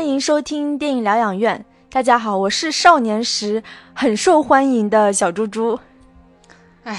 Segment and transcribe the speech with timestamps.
[0.00, 1.62] 欢迎收听电影疗养院。
[1.90, 5.78] 大家好，我是少年时很受欢迎的小猪猪。
[6.84, 6.98] 哎，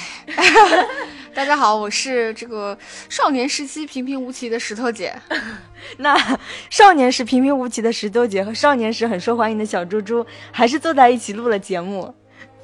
[1.34, 2.78] 大家好，我是这个
[3.10, 5.16] 少年时期平平无奇的石头姐。
[5.98, 6.16] 那
[6.70, 12.14] 少年时平平无奇的石头姐和少年时很受欢迎的小猪猪，还是坐在一起录了节目。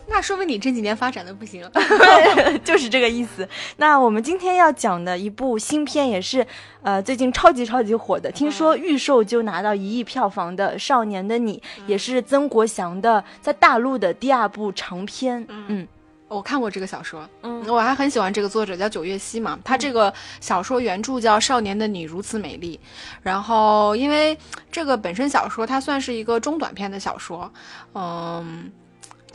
[0.09, 1.69] 那说明你这几年发展的不行，
[2.63, 3.47] 就是这个意思。
[3.75, 6.45] 那我们今天要讲的一部新片，也是
[6.81, 15.45] 呃最近超级超级火的，听说预售就拿到一亿票房的《少年的你》，也是曾国祥的在大陆的第二部长片。
[15.49, 15.85] 嗯，
[16.29, 19.59] 我看过这个小说，嗯，我还很喜欢这个作者叫九月溪嘛。
[19.63, 22.79] 他这个小说原著叫《少年的你如此美丽》，
[23.21, 24.37] 然后因为
[24.71, 27.51] 这个本身小说它算是一个中短篇的小说，
[27.93, 28.71] 嗯。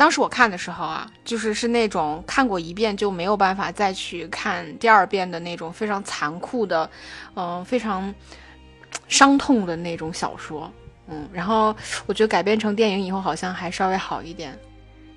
[0.03, 6.91] 当时我看的时候啊，就是是那种看过一遍就没有办法再去看第二遍的那种非常残酷的，
[7.37, 8.13] 嗯，非常
[9.07, 10.69] 伤痛的那种小说，
[11.07, 11.73] 嗯，然后
[12.07, 14.59] 我觉得改编成电影以后好像还稍微好一点。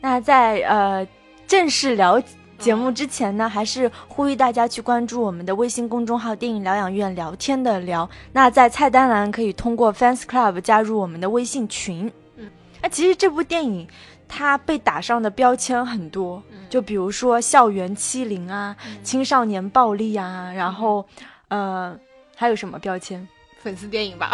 [0.01, 1.03] 那在呃
[1.47, 2.21] 正式聊
[2.59, 8.07] 节目之前呢，还是呼吁大家去关注我们的微信公众号“电影疗养院聊天的聊”。
[8.33, 12.11] 那在菜单栏可以通过 Fans Club 加入我们的微信群。
[12.35, 12.47] 嗯，
[12.83, 13.87] 那其实这部电影。
[14.27, 21.05] 它被打上的标签很多，就比如说校园欺凌啊、青少年暴力啊，然后，
[21.47, 21.97] 呃，
[22.35, 23.25] 还有什么标签？
[23.61, 24.31] 粉丝电影吧？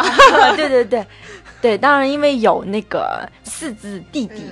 [0.56, 1.06] 对对对，
[1.62, 4.44] 对，当然因为有那个四字弟弟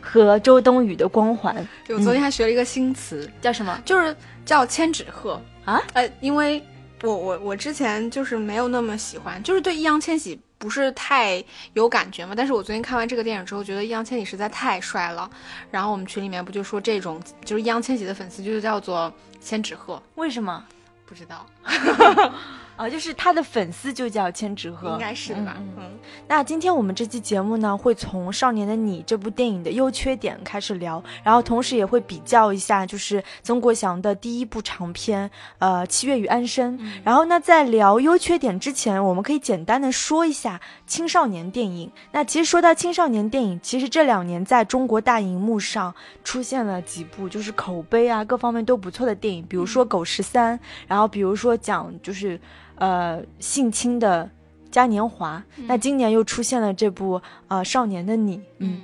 [0.00, 1.56] 和周冬雨的光环。
[1.88, 3.76] 我昨天还学了一个新词，叫什么？
[3.84, 4.14] 就是
[4.44, 5.82] 叫千纸鹤啊？
[5.94, 6.62] 呃，因为
[7.02, 10.40] 我我我之前就是没有那么喜欢，就是对易烊千玺。
[10.62, 11.42] 不是太
[11.72, 12.34] 有感觉嘛？
[12.36, 15.28] 但是我昨天看完这个电影之后，觉得易烊千玺实在太帅了。
[15.72, 20.00] 然后我们群里面不就说这种就是易烊千玺的粉丝就叫做千纸鹤？
[20.14, 20.64] 为什么？
[21.04, 21.44] 不知道。
[22.74, 25.56] 啊，就是他的粉丝就叫千纸鹤，应该是吧？
[25.58, 25.90] 嗯，
[26.26, 36.76] 那今天我们这期节目呢，会从《少年的你》这部电影的优缺点开始聊，然后同时也会比较一下，就是曾国祥的第一部长片，呃，《七月与安生》。
[37.04, 41.92] 然后那在聊优缺点之前，我们可以简单的说一下青少年电影。
[42.10, 50.58] 那其实说到青少年电影，其实这两年在中国大荧幕上出现了几部，就是口碑啊各方面都不错的电影，比如说《狗十三》，
[50.88, 52.40] 然后比如说讲就是。
[52.76, 54.28] 呃，性侵的
[54.68, 58.38] 嘉年华，那今年又出现了这部呃《少年的你》。
[58.58, 58.80] 嗯，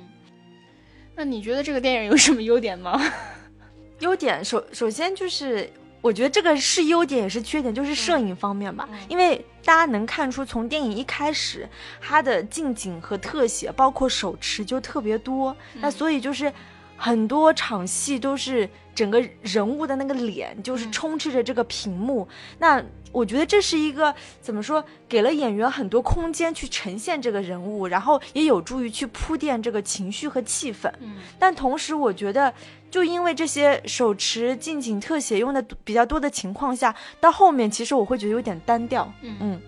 [1.15, 3.01] 那你觉得这个电影有什么优点吗？
[3.99, 5.69] 优点首首先就是，
[5.99, 8.87] 我觉得这个是优点也是缺点，就是摄影方面吧。
[9.09, 11.67] 因为大家能看出，从电影一开始，
[11.99, 15.53] 它的近景和特写，包括手持就特别多。
[15.81, 16.53] 那所以就是
[16.99, 22.27] 很多场戏都是整个人物的那个脸，就是充斥着这个屏幕。
[22.59, 22.83] 那
[23.13, 30.91] 我觉得这是一个怎么说，给了演员很多空间去呈现这个人物，然后也有助于去铺垫这个情绪和气氛。
[30.99, 32.53] 嗯，但同时我觉得，
[32.91, 39.11] 就因为这些手持近景特写用的比较多的情况下，到后面其实我会觉得有点单调。
[39.21, 39.61] 嗯嗯，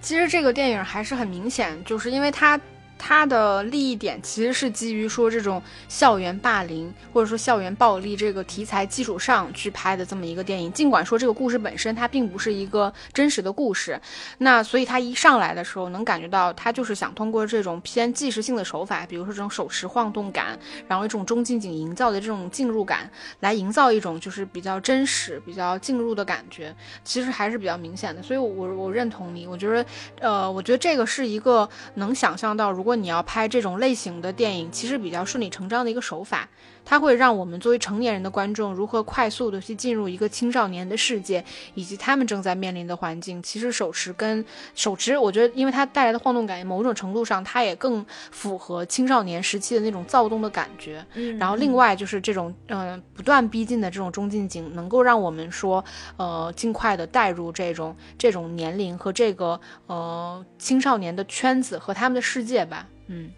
[0.00, 2.58] 其实这个电影还是很明显，就是因为它。
[2.98, 10.72] 它的利益点其实是基于说这种校园霸凌或者说校园暴力这个题材基础上去拍的这么一个电影。
[10.72, 14.00] 尽管说这个故事本身它并不是一个真实的故事，
[14.38, 20.58] 那所以它一上来的时候能感觉到它就是想通过这种偏纪实性的手法，比如说这种手持晃动感，
[20.88, 26.74] 然后一种中近景营造的这种进入感，来营造一种就是比较真实、比较进入的感觉，
[27.04, 28.22] 其实还是比较明显的。
[28.22, 29.86] 所以，我我认同你，我觉得，
[30.18, 32.85] 呃，我觉得这个是一个能想象到如。
[32.86, 36.48] 如果你要拍这种类型的电影，其实比较顺理成章的一个手法，
[36.86, 41.44] 它会让我们作为成年人的观众如何快速的去进入一个青少年的世界，
[41.74, 43.42] 以及他们正在面临的环境。
[43.42, 44.42] 其实手持跟
[44.74, 51.04] 手持，我觉得因为它带来的晃动感，某种程度上它也更符合青少年时期的那种躁动的感觉。
[51.14, 55.84] 嗯，然后另外就是这种嗯不断逼近的这种中近景，能够让我们说
[56.16, 62.86] 呃尽快的带入这种这种年龄和这个呃青少年的圈子和他们的世界吧。
[63.08, 63.30] 嗯，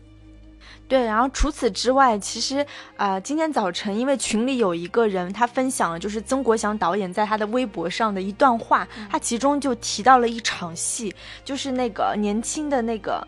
[0.88, 11.14] 对，然后除此之外，其实啊，今天早晨因为群里有一个人他分享了，就是曾国祥导演在他的微博上的一段话，他其中就提到了一场戏，
[11.44, 13.26] 就是那个年轻的那个。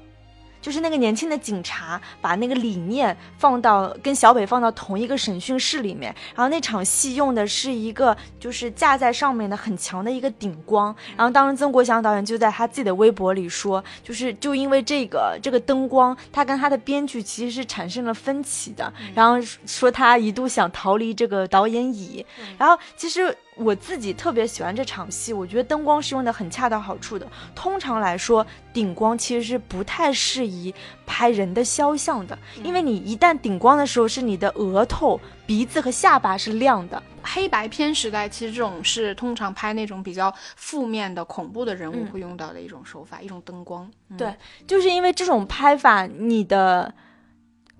[0.60, 22.24] 就是那个年轻的警察把那个理念放到跟小北放到同一个审讯室里面，然后那场戏用的是一个就是架在上面的很强的一个顶光，然后当时曾国祥导演就在他自己的微博里说，就是就因为这个这个灯光，他跟他的编剧其实是产生了分歧的，然后说他一度想逃离这个导演椅，
[22.58, 23.36] 然后其实。
[23.60, 27.26] 我自己特别喜欢这场戏，我觉得灯光是用的很恰到好处的。
[27.54, 30.74] 通常来说，顶光其实是不太适宜
[31.06, 37.02] 拍人的肖像的，因为你一旦顶光的时候，是你的额头、鼻子和下巴是亮的。
[37.22, 43.90] 黑白片时代，其实这种是通常拍那种比较负面的恐怖的人物会用到的一种手法，一种灯光。
[44.16, 44.34] 对，
[44.66, 46.94] 就是因为这种拍法，你的。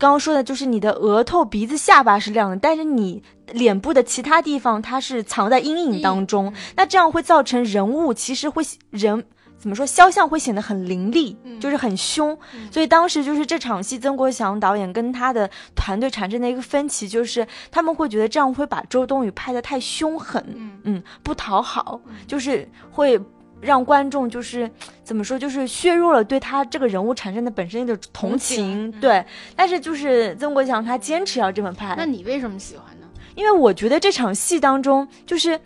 [0.00, 9.23] 刚刚说的就是你的额头、鼻子、下巴是亮的，但是你脸部的其他地方它是藏在阴影当中，那这样会造成人物其实会人
[9.58, 12.37] 怎么说肖像会显得很凌厉，就是很凶。
[12.70, 20.43] 所以当时就是这场戏，曾国祥导演跟他的团队产生的一个分歧，就是他们会觉得这样会把周冬雨拍得太凶狠，
[20.85, 23.20] 嗯，不讨好，就是会。
[23.61, 24.71] 让观众就是
[25.03, 29.25] 怎么说，就是削弱了对他这个人物产生的本身的同情，对。
[29.55, 31.95] 但是就是曾国强他坚持要这么拍。
[31.97, 33.07] 那你为什么喜欢呢？
[33.35, 35.61] 因为我觉得这场戏当中，就是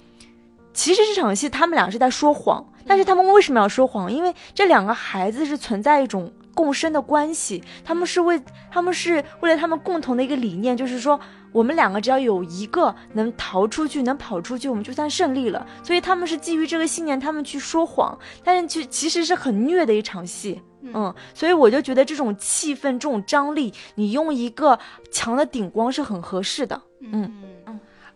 [0.73, 4.13] 其实这场戏他们俩是在说谎，但是他们为什么要说谎？
[4.13, 8.41] 因为这两个孩子是存在一种共生的关系，他们是为
[8.71, 11.19] 他们是为了他们共同的一个理念，就是说。
[11.55, 15.65] 我们两个只要有一个能逃出去，能跑出去，我们就算胜利了。
[15.85, 20.61] 所以他们是基于这个信念，他们去说谎，但是其其实是很虐的一场戏。
[20.83, 24.77] 嗯，所以我就觉得这种气氛、这种张力，你用一个
[25.13, 26.83] 强的顶光是很合适的。
[27.01, 27.33] 嗯。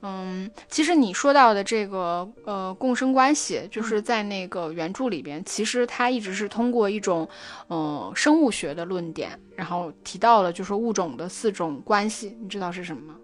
[0.00, 7.28] 嗯，其实你说到的这个呃共生关系，就是在那个原著里边，其实它一直是通过一种
[7.66, 13.16] 呃生物学的论点，然后提到了就是物种的四种关系，你知道是什么吗？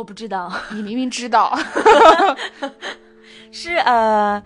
[0.00, 1.56] 我不知道， 你明明知道，
[3.52, 4.42] 是呃。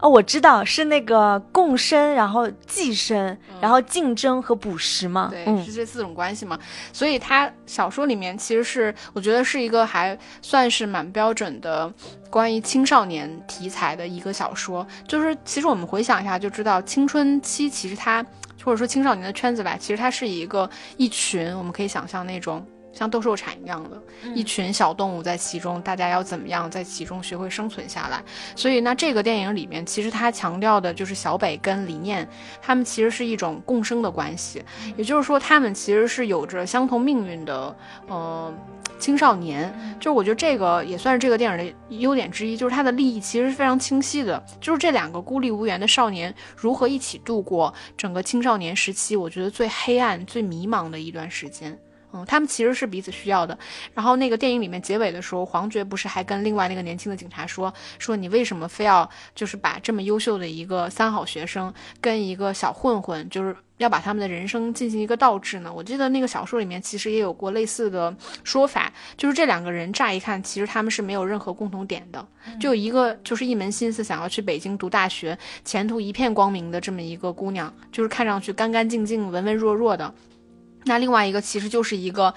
[0.00, 5.28] 哦，我知道是那个共生，然后寄生，然后竞争和捕食嘛。
[5.30, 6.58] 对，是这四种关系嘛。
[6.92, 11.90] 所以他小说里面其实是，我觉得是一个还算是蛮标准的
[12.28, 14.86] 关于青少年题材的一个小说。
[15.08, 18.22] 就是其实我们回想一下就知道，青春期其实它
[18.62, 20.68] 或者说青少年的圈子吧，其实它是一个
[20.98, 22.62] 一群，我们可以想象那种。
[22.94, 24.00] 像斗兽场一样的
[24.34, 28.22] 一群小动物在其中，大家要怎么样在其中学会生存下来？
[28.54, 32.26] 所以，那这个电影里面，其实它强调的就是小北跟李念，
[32.62, 34.62] 他们其实是一种共生的关系，
[34.96, 37.76] 也就是说，他们其实是有着相同命运的，
[38.06, 38.54] 呃，
[38.98, 39.74] 青少年。
[39.98, 51.76] 就是我觉得这个也算是这个电影的优点之一，就是它的利益其实是非常清晰的，就是这两个孤立无援的少年如何一起度过整个青少年时期，我觉得最黑暗、最迷茫的一段时间。
[52.14, 53.58] 嗯，他们其实是彼此需要的。
[53.92, 65.72] 然后那个电影里面结尾的时候，黄觉不是还跟另外那个年轻的警察说说你为什么非要就是把这么优秀的一个三好学生跟一个小混混，就是要把他们的人生进行一个倒置呢？
[65.72, 72.24] 我记得那个小说里面其实也有过类似的说法，就是这两个人乍一看其实他们是没有任何共同点的，
[72.60, 80.14] 就一个就是一门心思想要去北京读大学，前途一片光明的这么一个姑娘，就是看上去干干净净、文文弱弱的。
[80.84, 82.32] 那另外一个其实就是一个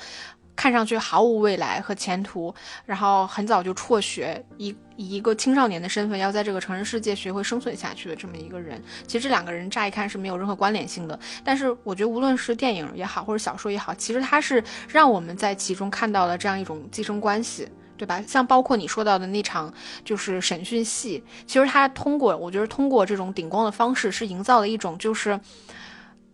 [0.56, 2.54] 看上去毫无未来和前途，
[2.86, 8.82] 然后很早就辍学，以以一个青少年的身份要在这个成人世界学会生存下去的这么一个人。
[9.06, 18.20] 其实这两个人乍一看是没有任何关联性的，但是我觉得无论是电影也好，或者小说也好，其实它是让我们在其中看到了这样一种寄生关系，对吧？
[18.25, 19.72] 像包括你说到的那场
[20.04, 25.39] 就是审讯戏，其实它通过我觉得通过这种顶光的方式，是营造了一种就是，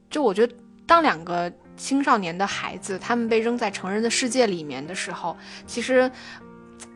[0.09, 0.55] 就我觉得
[0.87, 1.51] 当两个。
[1.75, 6.09] 青少年的孩子，他们被扔在成人的世界里面的时候，其实，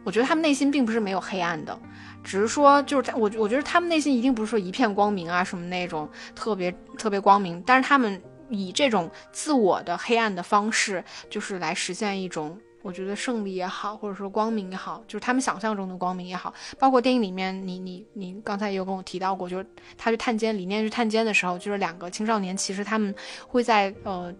[0.03, 1.77] 我觉得他们内心并不是没有黑暗的，
[2.23, 19.65] 只是说，就是我，我觉得他们内心一定不是说一片光明啊，什么那种特别特别光明，但是他们以这种自我的黑暗的方式，就是来实现一种，我觉得胜利也好，或者说光明也好，就是他们想象中的光明也好，包括电影里面，你你你刚才也有跟我提到过，就是
[19.97, 23.13] 他去探监，理念去探监的时候，就是两个青少年，其实他们
[23.47, 24.33] 会在呃。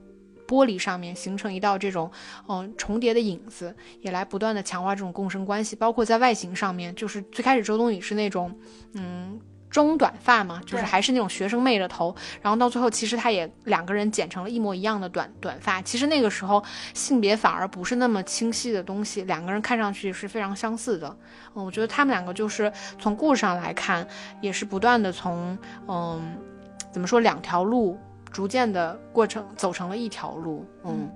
[0.48, 2.10] 玻璃上面形成一道这种，
[2.48, 5.75] 嗯，重叠的影子，也来不断的强化这种共生关系。
[5.75, 8.58] 包括在外形上面，就是最开始周冬雨是那种，
[8.94, 9.39] 嗯，
[9.70, 15.82] 中短发嘛，就是还是那种学生妹的头，然后到最后其实她也两个人剪成了一模一样的短短发。
[15.82, 16.63] 其实那个时候
[16.94, 21.18] 性别反而不是那么清晰的东西，两个人看上去是非常相似的。
[21.56, 24.08] 嗯，我觉得他们两个就是从故事上来看，
[24.42, 26.38] 也是不断的从，嗯，
[26.92, 28.00] 怎么说两条路。
[28.38, 31.10] 逐渐的过程走成了一条路，嗯，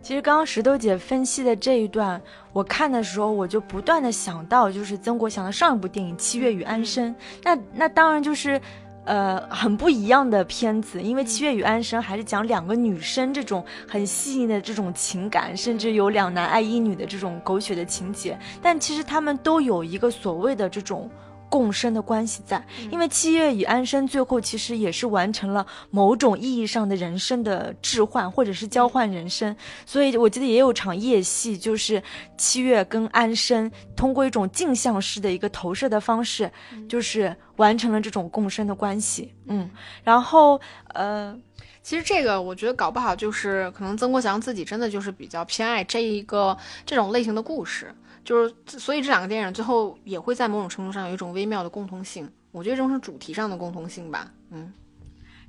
[0.00, 2.18] 其实刚刚石头姐分析的这一段，
[2.50, 8.58] 我看的时候我就不断的想到，就是曾国祥的上一部电影《七月与安生》，那那当然就是
[9.04, 21.10] 呃，很不一样的片子，因为《七月与安生》还是讲两个女生这种很细腻的这种情感，甚至有两男爱一女的这种狗血的情节，但其实他们都有一个所谓的这种。
[21.54, 29.54] 共生的关系在，因为七月与安生最后其实也是完成了某种意义上的人生的置换，或者是交换人生。
[29.86, 32.02] 所以我记得也有场夜戏，就是
[32.36, 36.50] 七月跟安生通过一种镜像式的一个投射的方式，
[36.88, 39.32] 就是完成了这种共生的关系。
[39.46, 39.70] 嗯，
[40.02, 40.60] 然后
[40.92, 41.38] 呃，
[41.84, 47.94] 其实这个我觉得搞不好就是可能曾国祥自己真的就是比较偏爱这一个这种类型的故事。
[48.24, 52.28] 就是，所以这两个电影最后也会在某种程度上有一种微妙的共通性。
[52.50, 54.30] 我觉得这种是主题上的共通性吧。
[54.50, 54.72] 嗯，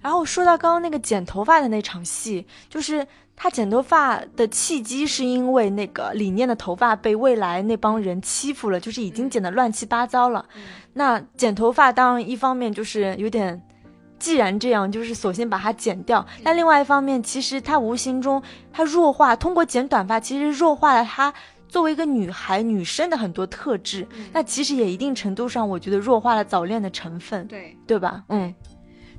[0.01, 10.45] 然后说到刚刚那个剪头发的那场戏，就是他剪头发的契机是因为那个李念的头发被未来那帮人欺负了，就是已经剪得乱七八糟了。
[10.93, 13.61] 那剪头发当然一方面就是有点，
[14.17, 16.25] 既然这样，就是索性把它剪掉。
[16.43, 18.41] 但另外一方面，其实他无形中
[18.73, 21.33] 他弱化，通过剪短发，其实弱化了他。
[21.67, 28.23] 作为一个女孩、女生的很多特质，那其实也一定程度上，我觉得弱化了早恋的成分，对对吧？
[28.29, 28.53] 嗯，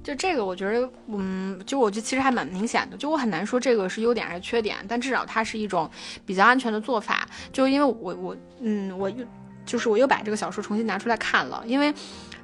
[0.02, 5.90] 就这个，我觉得，嗯，就我觉得其实还蛮明显的，就我很难说这个是优点还是缺点，但至少它是一种
[6.24, 7.28] 比较安全的做法。
[7.52, 9.24] 就因为我我嗯，我又
[9.64, 11.92] 就是我又把这个小说重新拿出来看了，因为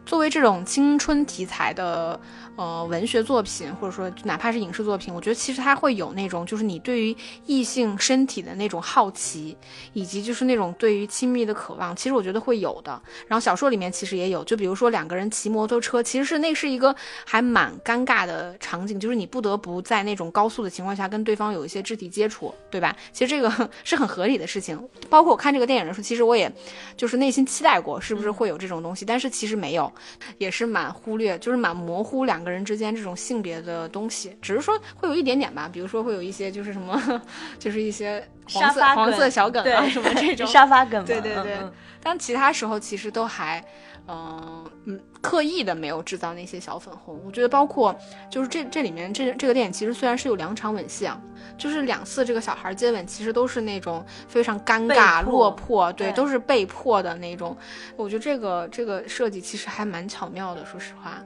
[0.05, 2.21] 作为这种青春题材的。
[2.55, 7.17] 呃，文学作品或者说哪怕是影视作品，我觉得其实它会有那种，就是你对于
[7.47, 9.57] 异性身体的那种好奇，
[9.95, 13.01] 以及就是那种对于亲密的渴望，其实我觉得会有的。
[13.27, 16.95] 然后小说里面其实也有，就比如说两个人骑摩托车，其实是那是一个
[17.25, 22.95] 还蛮尴尬的场景，就是你不得不在那种高速的情况下跟对方有一些肢体接触，对吧？
[23.15, 23.51] 其实这个
[23.83, 24.79] 是很合理的事情。
[25.09, 26.53] 包括我看这个电影的时候，其实我也
[26.99, 29.91] 就是内心期待过，是不是会有这种东西，但是其实没有，
[30.37, 32.42] 也是蛮忽略，就是蛮模糊两。
[32.43, 37.01] 两个人之间这种性别的东西，只是说会有一点点吧，比如说会有一些就是什么，
[37.57, 41.57] 就是一些黄色黄色小梗啊什么这种沙发梗，对对对。
[42.03, 43.65] 但其他时候其实都还，
[44.09, 47.23] 嗯嗯，刻意的没有制造那些小粉红。
[47.25, 47.97] 我觉得包括
[48.29, 51.17] 就是这这里面这这个电影其实虽然是有两场吻戏啊，
[51.57, 57.57] 就是两次这个小孩接吻，其实都是那种非常尴尬落魄，对，都是被迫的那种。
[57.95, 61.23] 我觉得这个这个设计其实还蛮巧妙的，说实话。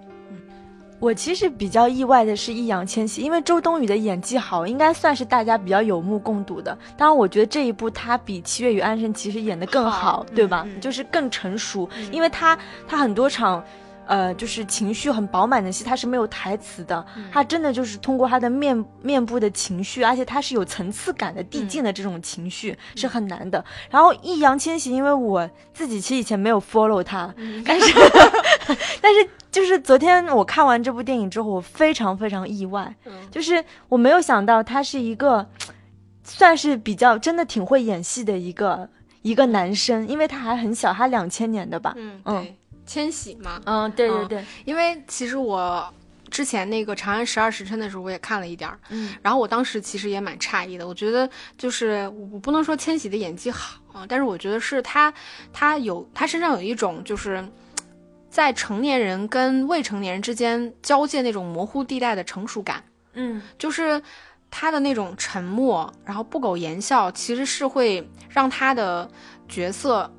[0.99, 6.77] 我其实比较意外的是易烊千玺，因为周冬雨的演技好，应该算是大家比较有目共睹的。
[6.97, 10.67] 当然，我觉得这一部他比《七月与安生》其实演的更好，对吧？
[10.81, 13.63] 就是更成熟，因为他他很多场，
[14.07, 23.65] 呃，就是情绪很饱满的戏，他是没有台词的，他真的就是通过他的面面部的情绪，而且他是有层次感的递进的这种情绪是很难的。
[23.91, 27.35] 然后易烊千玺，因为我自己其实以前没有 follow 他，
[27.65, 27.93] 但是
[29.03, 29.29] 但是。
[29.49, 32.95] 就是昨天我看完这部电影之后，我非常非常意外，
[33.31, 35.49] 就是我没有想到他是一个，
[36.23, 38.87] 算是比较真的挺会演戏的一个
[39.23, 42.47] 一个男生，因为他还很小，他两千年的吧，嗯嗯，
[42.87, 45.93] 千玺嘛，嗯对对对，因为其实我
[46.31, 51.29] 之前那个《长安十二时辰》的时候，我也看了一点儿，嗯，然后我当时其实也蛮诧异的，我觉得
[51.59, 55.13] 就是我不能说千玺的演技好啊，但是我觉得是他
[55.53, 57.45] 他有他身上有一种就是。
[58.29, 64.03] 在成年人跟未成年人之间交界那种模糊地带的成熟感，嗯，就是
[64.51, 69.11] 他的那种沉默，然后不苟言笑，其实是会让他的
[69.49, 70.13] 角色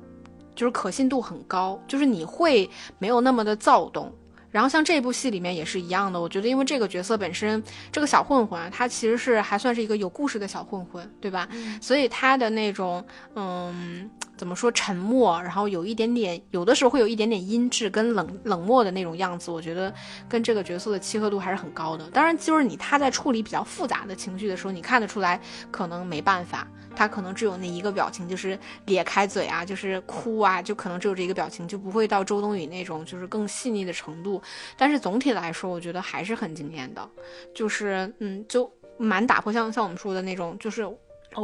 [0.58, 4.12] 就是可信度很高，就是你会没有那么的躁动。
[4.50, 7.62] 然后像这部戏里面也是一样的，我觉得因为这个角色本身
[7.92, 11.46] 这个小混混啊，他其实是还算是一个有故事的小混混，对吧？
[11.80, 13.04] 所以他的那种
[13.36, 14.10] 嗯。
[14.38, 19.92] 怎么说沉默，然后有一点点，有的时候会有一点点阴质跟冷冷漠的那种样子，我觉得
[20.28, 22.08] 跟这个角色的契合度还是很高的。
[22.10, 25.40] 当然，就是你他在处理比较复杂的情绪的时候，你看得出来，
[25.72, 26.64] 可能没办法，
[26.98, 34.42] 他可能只有那一个表情，就是咧开嘴啊，就是哭啊，就可能只有这一个表情，就不会到周冬雨那种就是更细腻的程度。
[34.76, 37.08] 但是总体来说，我觉得还是很惊艳的，
[37.54, 40.84] 就是嗯，就蛮打破像像我们说的那种，就是。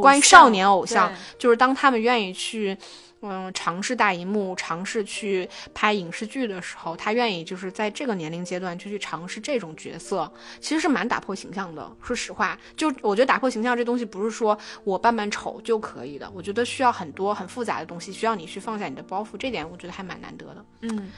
[0.01, 2.75] 关于少年偶像，就是当他们愿意去，
[3.21, 11.91] 嗯，尝试大荧幕，尝试去拍影视剧的时候，他愿意就是在这个年龄阶段就去尝试这种角色，其实是蛮打破形象的。
[12.03, 20.65] 说实话，就我觉得打破形象这东西不是说我扮扮丑就可以的，我觉得需要很多很复杂的东西，需要你去放下你的包袱，这点我觉得还蛮难得的。
[20.81, 21.09] 嗯，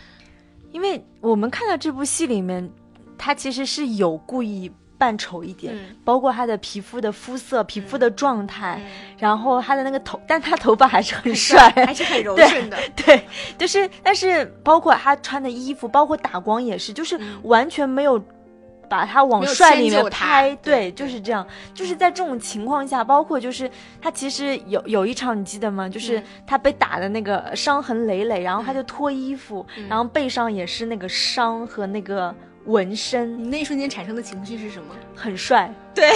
[0.71, 2.71] 因为我们看到这部戏里面，
[3.17, 4.71] 他其实是有故意。
[4.97, 5.95] 扮丑一点，嗯。
[6.03, 9.15] 包括他的皮肤的肤色、皮肤的状态，嗯。
[9.17, 12.77] 然后他的那个头， 但他头发还是很帅，还是很柔顺的。
[12.95, 13.25] 对，
[13.57, 17.39] 就是，但是包括他穿的衣服，包括打光也是，就是嗯。
[17.43, 18.21] 完全没有
[18.89, 21.45] 把他往帅里面拍，对对，就是这样。
[21.73, 23.69] 就是在这种情况下，包括就是
[24.01, 25.89] 他其实有有一场你记得吗？
[25.89, 26.23] 就是嗯。
[26.47, 29.87] 他被打的那个伤痕累累，然后他就脱衣服，嗯。
[29.89, 32.33] 然后背上也是那个伤和那个
[32.67, 34.95] 纹身，你那一瞬间产生的情绪是什么？
[35.15, 35.73] 很帅。
[35.95, 36.11] 对，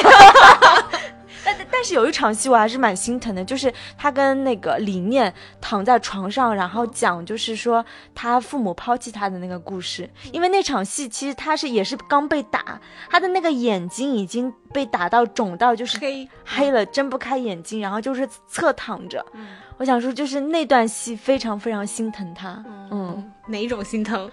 [1.44, 10.08] 但但是有一场戏我还是蛮心疼的，就是他跟那个李念躺在床上，然后讲就是说他父母抛弃他的那个故事。
[10.32, 12.80] 因为那场戏其实他是也是刚被打，
[13.10, 19.26] 他的那个眼睛已经被打到肿到就是黑黑了，睁不开眼睛，然后就是侧躺着。
[19.34, 24.30] 嗯我想说，就是那段戏非常非常心疼他，嗯，哪一种心疼？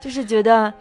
[0.00, 0.72] 就是觉得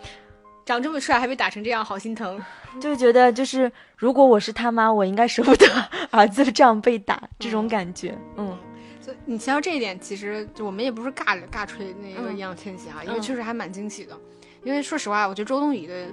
[0.65, 2.39] 长这么帅还被打成这样，好心疼。
[2.79, 5.65] 就是觉得就是如果我是他妈，我应该舍不得
[6.11, 8.57] 儿子这样被打，这种感觉，嗯。
[9.01, 14.15] 所以你提到这一点，其实就我们也不是尬尬吹那个嗯易烊千玺啊，因为嗯确实还蛮惊喜的。
[14.63, 16.07] 因为说实话，我觉得周冬雨的，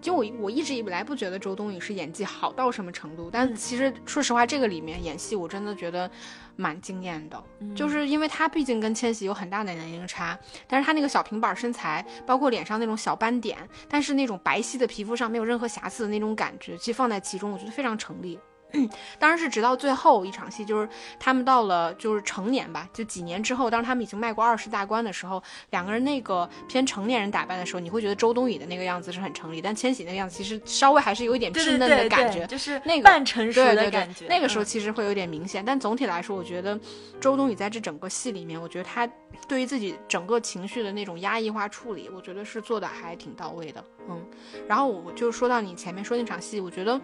[0.00, 6.10] 就我我一直以来不觉得周冬雨是演技好到什么程度，但嗯其实说实话，这个里面演戏我真的觉得
[6.56, 7.42] 蛮惊艳的。
[7.60, 13.56] 嗯就是因为她毕竟跟千玺有很大的年龄差，但是她那个小平板身材，包括脸上那种小斑点，
[13.88, 18.38] 但是那种白皙的皮肤上没有任何瑕疵的那种感觉，其实放在其中，我觉得非常成立。
[19.18, 32.46] 当然是直到最后一场戏，就是他们到了就是成年吧，就几年之后，当他们已经迈过二十大关的时候，两个人那个偏成年人打扮的时候，你会觉得周冬雨的那个样子是很成立，但千玺那个样子其实稍微还是有一点稚嫩的感觉。
[32.46, 34.26] 就是那个半成熟的感觉。
[34.26, 36.78] 对，那个时候嗯其实会有点明显，但总体来说，我觉得
[37.20, 39.08] 周冬雨在这整个戏里面，我觉得她
[39.46, 43.84] 对于自己整个情绪的那种压抑化处理，我觉得是做的还挺到位的。
[44.08, 44.24] 嗯，
[44.66, 47.00] 然后我就说到你前面说那场戏，我觉得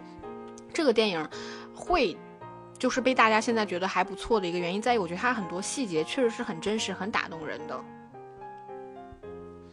[0.73, 1.27] 这个电影
[1.73, 2.17] 会。
[2.79, 7.75] 就是被大家现在觉得还不错的一个原因，在于我觉得它很多细节确实是很真实、很打动人的。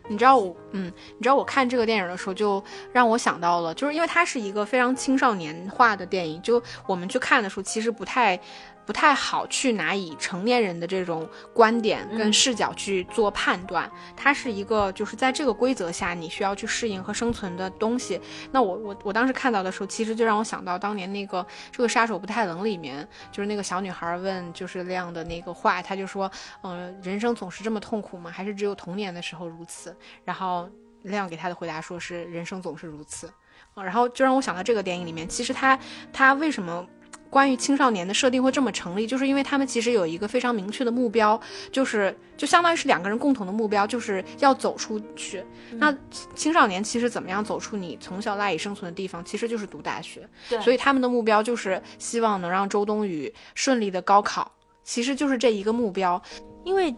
[0.08, 2.64] 你知道我，嗯，你知道我看这个电影的时候，就
[2.94, 8.40] 让我想到了，就是因为它是一个非常青少年化的电影，就我们去看的时候，其实不太。
[8.86, 18.20] 不太好去拿以成年人的这种观点跟嗯视角去做判断，它是一个就是在这个规则下你需要去适应和生存的东西。
[18.50, 26.30] 那我我我当时看到的时候，其实就让我想到当年那个这个杀手不太冷里面，就是那个小女孩问就是亮的那个话，她就说，
[26.62, 28.30] 嗯、人生总是这么痛苦吗？
[28.30, 29.96] 还是只有童年的时候如此？
[30.24, 30.68] 然后
[31.02, 33.30] 亮给她的回答说是人生总是如此。
[33.74, 35.76] 呃然后就让我想到这个电影里面，其实他
[36.12, 36.86] 他为什么
[37.34, 41.38] 关于青少年的设定会这么成立，就是因为他们其实有一个非常明确的目标，
[41.72, 45.42] 就是就相当于是两个人共同的目标，就是要走出去。
[45.72, 45.92] 那
[46.36, 50.28] 青少年其实怎么样走出你从小赖以生存的地方，其实就是读大学。
[50.48, 54.52] 对所以他们的目标就是希望能让周冬雨顺利的高考，
[54.84, 56.22] 其实就是这一个目标。
[56.62, 56.94] 因为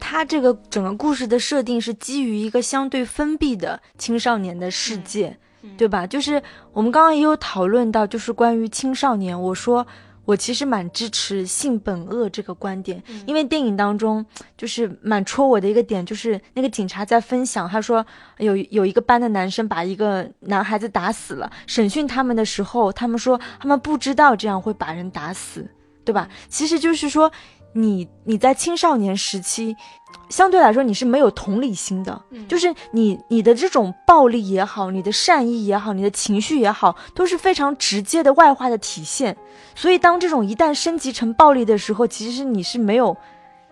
[0.00, 5.38] 它这个整个故事的设定是基于一个相对封闭的青少年的世界，嗯
[5.76, 6.06] 对吧？
[6.06, 6.42] 就是
[6.72, 9.86] 我们刚刚也有讨论到，就是关于青少年，我说。
[10.28, 14.22] 我其实蛮支持性本恶这个观点，嗯因为电影当中
[14.58, 18.04] 就是蛮戳我的一个点，就是那个警察在分享，他说
[18.36, 25.66] 有有一个班的男生把一个男孩子打死了，审讯他们的时候，他们说他们不知道这样会把人打死，
[26.04, 26.28] 对吧？
[26.50, 27.32] 其实就是说
[27.72, 29.74] 你你在青少年时期，
[30.28, 39.36] 相对来说你是没有同理心的，嗯就是你你的这种暴力也好，你的善意也好，你的情绪也好，都是非常直接的外化的体现。
[39.74, 43.16] 所以当这种一旦升级成暴力的时候，其实你是没有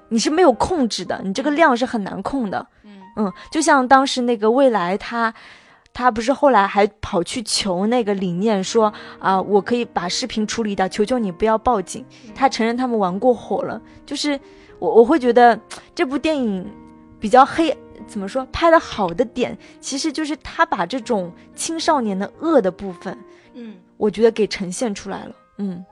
[0.08, 2.66] 你是没有控制的，你这个量是很难控的。
[2.84, 5.32] 嗯嗯，就像当时那个未来他。
[5.96, 12.04] 他不是后来还跑去求那个理念说啊、我可以把视频处理掉，求求你不要报警。
[12.34, 14.38] 他承认他们玩过火了，就是
[14.78, 15.58] 我我会觉得
[15.94, 16.70] 这部电影
[17.18, 17.74] 比较黑，
[18.06, 23.16] 怎么说拍的好的点，其实就是他把这种青少年的恶的部分，
[23.54, 25.34] 嗯，我觉得给呈现出来了。
[25.56, 25.82] 嗯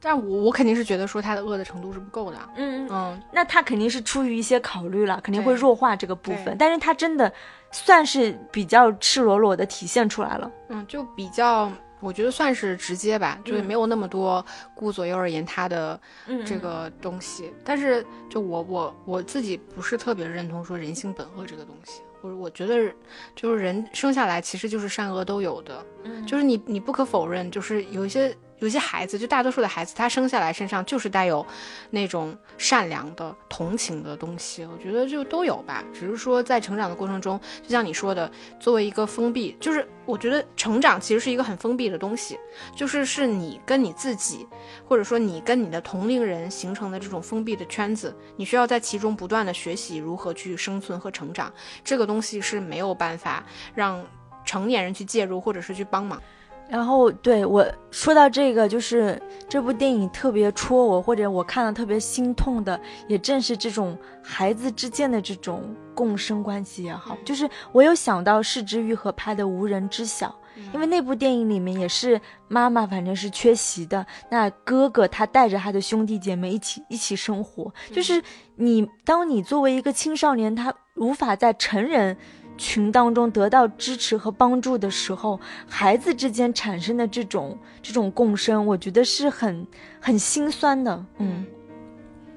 [0.00, 2.38] 但我我肯定是觉得说他的恶的程度是不够的。
[2.56, 7.32] 嗯，嗯，那他肯定是出于一些考虑了，肯定会弱化这个部分，但是他真的
[7.72, 10.50] 算是比较赤裸裸的体现出来了。
[10.68, 17.52] 嗯，就比较，我觉得算是直接吧，就是嗯没有那么多顾左右而言他的嗯这个东西。
[17.64, 22.02] 但是，就我我我自己不是特别认同说人性本恶这个东西。
[22.20, 22.92] 我我觉得，
[23.36, 31.44] 就是人生下来其实就是善恶都有的，嗯就是你你不可否认，就是有一些有些孩子，就大多数的孩子，他生下来身上就是带有
[31.90, 34.64] 那种善良的、同情的东西。
[34.64, 42.38] 我觉得就都有吧，只是说在成长的过程中，就像你说的，作为一个封闭，就是我觉得成长其实是一个很封闭的东西，
[42.74, 44.46] 就是是你跟你自己，
[44.86, 51.52] 或者说你跟你的同龄人形成的这种封闭的圈子，你需要在其中不断的学习如何去生存和成长。
[51.84, 53.44] 这个东西是没有办法
[53.74, 54.04] 让
[54.44, 56.20] 成年人去介入或者是去帮忙。
[56.68, 67.16] 然后对我说到这个，就是这部电影特别戳我，或者我看了特别心痛的，也正是这种孩子之间的这种共生关系也好。
[67.24, 70.28] 就是我有想到是之愈合拍的《无人知晓》，
[70.74, 77.72] 因为那部电影里面也是妈妈反正是缺席的，那哥哥他带着他的兄弟姐妹一起一起生活。
[77.92, 78.22] 就是
[78.56, 82.14] 你当你作为一个青少年，他无法在成人。
[82.58, 89.66] 群当中得到支持和帮助的时候，孩子之间产生的这种这种共生，我觉得是很
[90.00, 91.02] 很心酸的。
[91.18, 91.46] 嗯，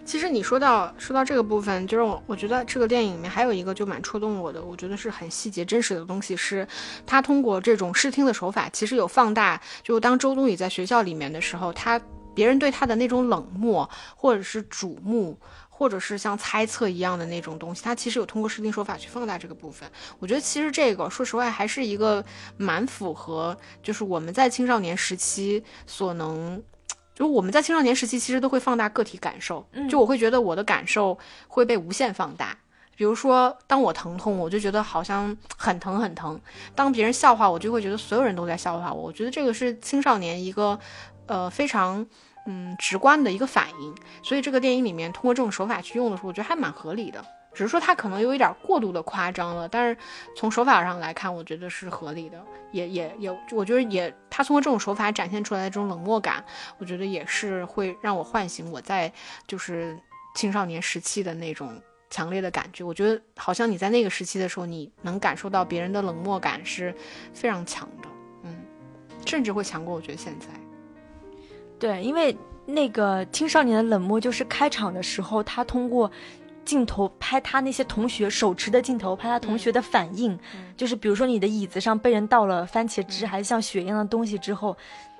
[0.06, 6.68] 其实你说到说到这个部分，就是我我觉得这个电影里面还有一个就蛮戳动我的，我觉得是很细节真实的东西，是
[7.06, 9.60] 他通过这种视听的手法，其实有放大。
[9.82, 12.00] 就当周冬雨在学校里面的时候，他
[12.34, 15.38] 别人对他的那种冷漠或者是瞩目。
[15.82, 19.89] 或者是像猜测一样的那种东西，它其实有通过视听手法去放大这个部分。
[20.20, 22.24] 我觉得其实这个说实话还是一个
[22.56, 26.62] 蛮符合，就是我们在青少年时期所能，
[27.15, 29.67] 就是我们在青少年时期其实都会放大个体感受。
[29.89, 31.17] 就我会觉得我的感受
[31.48, 32.56] 会被无限放大。
[32.96, 36.39] 比如说，当我疼痛，我就觉得好像很疼很疼；
[36.76, 39.02] 当别人笑话我，就会觉得所有人都在笑话我。
[39.02, 40.80] 我觉得这个是青少年一个
[41.26, 42.06] 呃非常。
[42.46, 47.24] 嗯，直观的一个反应，所以这个电影里面通过这种手法去用的时候，我觉得还蛮合理的。
[47.54, 50.02] 只是说它可能有一点过度的夸张了，但是
[50.38, 52.42] 从手法上来看，我觉得是合理的。
[52.72, 56.44] 也也也，我觉得也，他通过这种手法展现出来的这种冷漠感，
[56.78, 59.12] 我觉得也是会让我唤醒我在
[59.46, 60.00] 就是
[60.34, 61.78] 青少年时期的那种
[62.10, 62.86] 强烈的感觉。
[62.86, 66.96] 我觉得好像你在那个时期的时候，你能感受到别人的冷漠感是
[67.34, 68.08] 非常强的，
[68.44, 68.64] 嗯，
[69.26, 70.48] 甚至会强过我觉得现在。
[71.82, 76.10] 对，因为那个青少年的冷漠，就是开场的时候，他通过
[76.63, 80.38] 镜头拍他那些同学手持的镜头拍他同学的反应，
[80.78, 84.78] 就是比如说你的椅子上被人倒了番茄汁，还是像血一样的东西之后，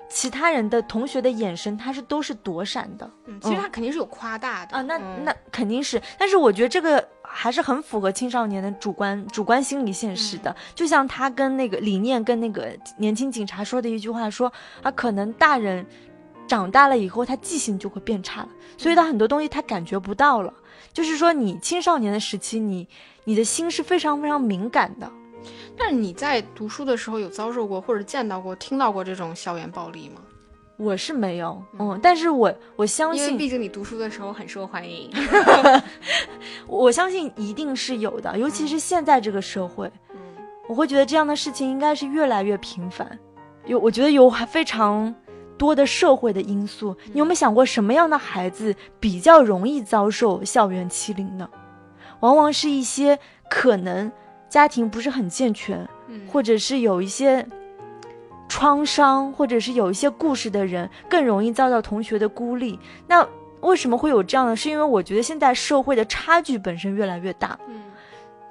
[0.08, 3.10] 其他人的同学的眼神他是都是躲闪的。
[3.26, 10.54] 嗯，其实他肯定是有夸大的啊，那那肯定是，但是我觉得这个还是很符合青少年的主观主观心理现实的。
[10.76, 15.84] 就像他跟那个理念跟那个年轻警察说的一句话，说啊，可能大人。
[16.52, 20.52] 长大了以后，他记性就会变差了，所以他很多东西他感觉不到了。
[20.92, 22.86] 就是说，你青少年的时期，你
[23.24, 25.10] 你的心是非常非常敏感的。
[25.78, 30.20] 但是你在读书的时候有遭受过或者见到过、听到过这种校园暴力吗？
[30.76, 35.10] 我是没有，嗯，但是我我相信，因为毕竟你读书的时候很受欢迎，
[36.68, 40.16] 我相信一定是有的，尤其是现在这个社会，嗯，
[40.68, 43.18] 我会觉得这样的事情应该是越来越频繁。
[43.64, 45.14] 有，我觉得有非常。
[45.58, 51.48] 多的社会的因素，你有没有想过什么样的孩子比较容易遭受校园欺凌呢？
[52.20, 53.18] 往往是一些
[53.50, 54.10] 可能
[54.48, 55.88] 家庭不是很健全，
[56.28, 57.46] 或者是有一些
[58.48, 62.78] 创伤，或者是有一些故事的人，更容易遭到同学的孤立。
[63.06, 63.26] 那
[63.60, 64.56] 为什么会有这样呢？
[64.56, 67.58] 是因为我觉得现在社会的差距本身越来越大。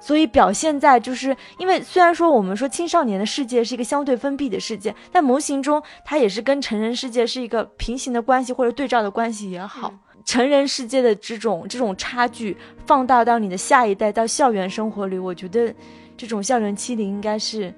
[0.04, 9.94] 所以表现在就是，因为虽然说我们说青少年的世界是一个相对封闭的世界，但模型中它也是跟成人世界是一个平行的关系或者对照的关系也好。
[10.24, 15.72] 成人世界的这种这种差距放大到你的下一代到校园生活里，我觉得
[16.16, 17.72] 这种校园欺凌应该是，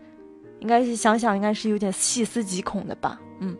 [0.61, 3.21] 应该是想想应该是有点细思极恐的吧。
[3.41, 3.55] 嗯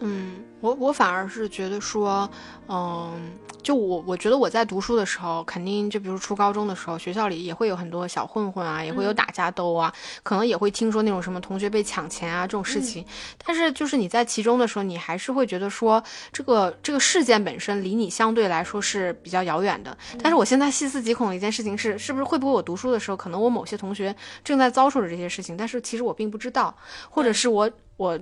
[0.00, 2.28] 嗯，我我反而是觉得说，
[2.68, 3.30] 嗯。
[3.66, 13.04] 就我，我觉得我在读书的时候，肯定就比如初高中的时候，学校里也会有很多小混混啊，也会有打架斗啊，可能也会听说那种什么同学被抢钱啊这种事情。
[13.44, 16.00] 但是就是你在其中的时候，你还是会觉得说，
[16.32, 19.98] 这个这个事件本身离你相对来说是比较遥远的。
[20.22, 26.72] 但是我现在细思极恐的一件事情是，是不是会不会我读书的时候，可能我某些同学正在遭受着这些事情，但是其实我并不知道，
[27.10, 28.16] 或者是我我。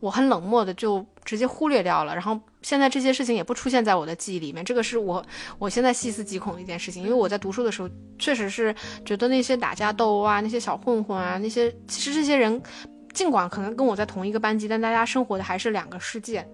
[0.00, 4.64] 我很冷漠的就直接忽略掉了，然后现在这些事情也不出现在我的记忆里面。
[4.64, 5.24] 这个是我
[5.58, 12.62] 我现在细思极恐的一件事情，因为我在读书的时候确实是觉得那些打架斗殴啊，那些小混混啊，那些其实这些人
[13.12, 16.46] 尽管可能跟我在同一个班级，但大家生活的还是两个世界，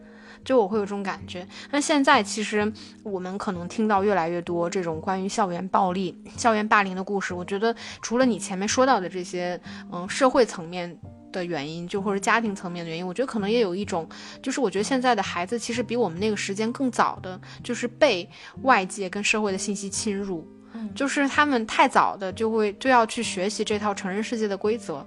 [0.43, 1.47] 就我会有这种感觉。
[1.71, 7.35] 那现在其实我们可能听到越来越多这种关于校园暴力、校园霸凌的故事。
[7.35, 9.61] 我觉得除了你前面说到的这些，
[9.93, 10.99] 嗯，社会层面。
[11.35, 14.09] 的原因，就或者家庭层面的原因，我觉得可能也有一种，
[14.40, 18.29] 就是我觉得现在的孩子其实比我们那个时间更早的，就是被
[18.62, 20.47] 外界跟社会的信息侵入，
[20.94, 25.07] 就是他们太早的就会就要去学习这套成人世界的规则。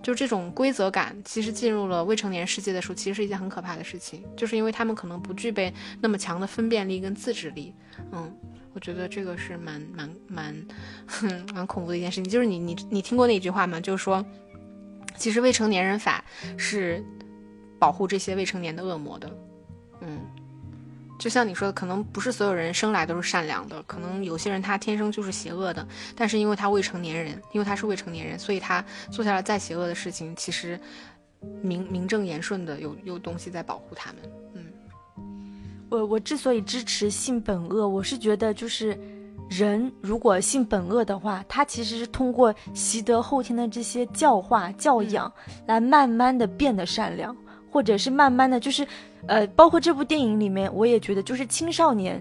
[0.00, 7.74] 就这种规则感，其实进入了未成年世界的时候，其实是一件很可怕的事情，就是因为他们可能不具备那么强的分辨力跟自制力。
[8.12, 8.32] 嗯，
[8.72, 10.66] 我觉得这个是蛮蛮蛮
[11.52, 12.30] 蛮恐怖的一件事情。
[12.30, 13.80] 就是你你你听过那句话吗？
[13.80, 14.24] 就是说，
[15.18, 16.24] 其实未成年人法
[16.56, 17.04] 是
[17.78, 19.30] 保护这些未成年的恶魔的。
[20.00, 20.20] 嗯。
[21.18, 25.84] 就像你说的，可能不是所有人生来都是善良的，可能有些人他天生就是邪恶的。
[26.14, 30.78] 但是因为他未成年人，因为他是未成年人，所以他做下了再邪恶的事情，其实
[31.60, 34.22] 名名正言顺的有有东西在保护他们。
[34.54, 34.64] 嗯，
[35.90, 38.96] 我我之所以支持性本恶，我是觉得就是
[39.48, 45.32] 人如果性本恶的话，他其实是通过习得后天的这些教化教养，
[45.66, 47.36] 来慢慢的变得善良。
[47.70, 48.84] 或者是慢慢的就是，
[49.26, 52.20] 呃，包括这部电影里面，我也觉得就是青少年，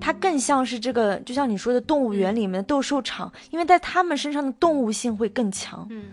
[0.00, 6.04] 他更像是这个，就像你说的动物园里面的斗兽场，因为在他们身上的动物性会更强，嗯，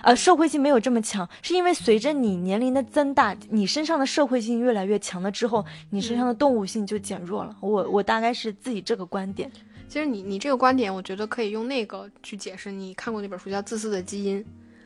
[0.00, 7.54] 呃，社会性没有这么强，是因为随着你年龄的增大，你身上的社会性越来越强了之后，你身上的动物性就减弱了。
[7.60, 9.52] 我我大概是自己这个观点。
[9.88, 12.70] 其实你你这个观点，我觉得可以用那个去解释。
[12.70, 14.38] 你看过那本书叫《自私的基因》。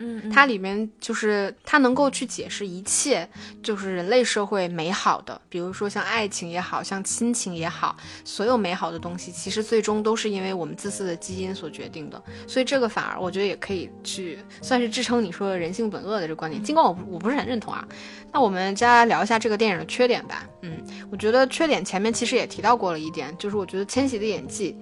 [0.04, 3.28] 嗯，它里面就是它能够去解释一切，
[3.62, 12.20] 就是人类社会美好的，比如说像爱情也好像亲情也好，所有美好的东西，其实最终都是因为我们自私的基因所决定的。
[12.48, 17.86] 所以这个反而我觉得也可以去算是支撑你说的人性本恶的这个观点，尽管我我不是很认同啊。
[18.32, 20.44] 那我们接下来聊一下这个电影的缺点吧。
[20.62, 20.76] 嗯，
[21.10, 24.76] 我觉得缺点前面其实也提到过了一点，就是我觉得千玺的演技。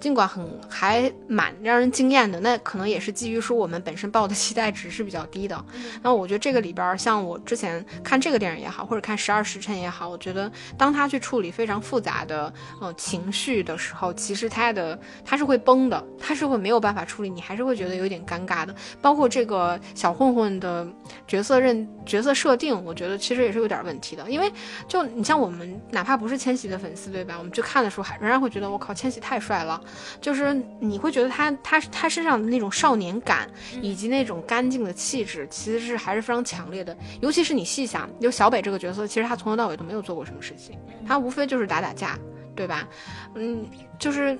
[0.00, 5.64] 尽管很还蛮让人惊艳的，那可能也是基于说我们本身抱的期待值是比较低的。
[6.02, 18.74] 那我觉得这个里边，像我之前看这个电影也好，或者看《十二时辰》也好，我觉得当他去处理非常复杂的呃情绪的时候，其实他的他是会崩的，他是会没有办法处理，你还是会觉得有点尴尬的。
[19.02, 20.86] 包括这个小混混的
[21.26, 24.30] 角色认角色设定，我觉得其实也是有点问题的。
[24.30, 24.52] 因为
[24.86, 27.34] 就你像我们哪怕不是千玺的粉丝，对吧？
[27.38, 29.80] 我们去看的时候，还仍然会觉得我靠，千玺太帅了。
[30.20, 33.48] 就是你会觉得他他他身上的那种少年感，
[33.80, 36.96] 以及那种干净的气质，其实是还是非常强烈的。
[37.20, 42.18] 尤其是你细想，就小北这个角色，其实他从头到尾都没有做过什么事情，他无非就是打打架，
[42.54, 42.88] 对吧？
[43.34, 43.64] 嗯，
[43.98, 44.38] 就是。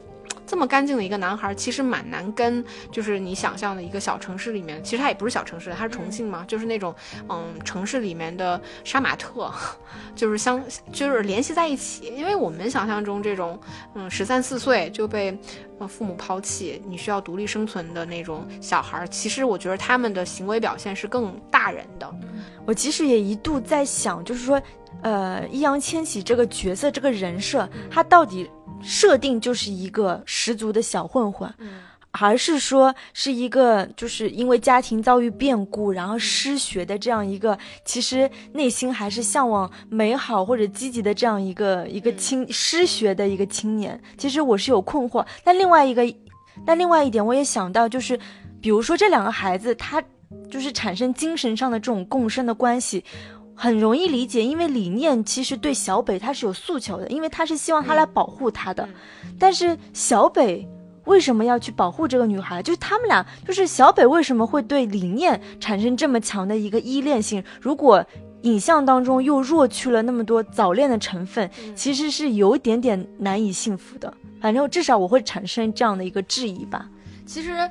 [0.48, 6.94] 这么干净的一个男孩，其实蛮难跟，就是你想象的一个小城市里面，其实他也不是小城市，他是重庆嘛，就是那种，
[7.28, 9.52] 嗯，城市里面的杀马特，
[10.16, 12.06] 就是相，就是联系在一起。
[12.16, 13.61] 因为我们想象中这种，
[13.94, 15.38] 嗯，十三四岁就被，
[15.87, 22.11] 父母抛弃，你需要独立生存的那种小孩，其实我觉得他们的行为表现是更大人的。
[22.64, 24.61] 我其实也一度在想，就是说，
[25.02, 28.50] 呃，易烊千玺这个角色，这个人设，他到底。
[28.82, 31.52] 设定就是一个十足的小混混，
[32.10, 44.00] 而是说是一个就是因为家庭遭遇变故，然后失学的这样一个，其实内心还是向往美好或者积极的这样一个一个青失学的一个青年。
[44.16, 46.02] 其实我是有困惑，但另外一个，
[46.64, 48.18] 但另外一点我也想到，就是
[48.60, 50.02] 比如说这两个孩子，他
[50.50, 53.04] 就是产生精神上的这种共生的关系。
[53.61, 58.88] 很容易理解，因为理念其实对小北他是有诉求的，因为他是希望他来保护他的。
[59.37, 60.64] 但是小北
[61.07, 62.62] 为什么要去保护这个女孩？
[62.62, 67.42] 就是他们俩，就是小北为什么会对理念产生这么强的一个依恋性？
[67.61, 68.05] 如果
[68.42, 74.14] 影像当中又弱去了那么多早恋的成分，其实是有一点点难以幸福的。
[74.40, 76.88] 反正至少我会产生这样的一个质疑吧。
[77.27, 77.68] 其实。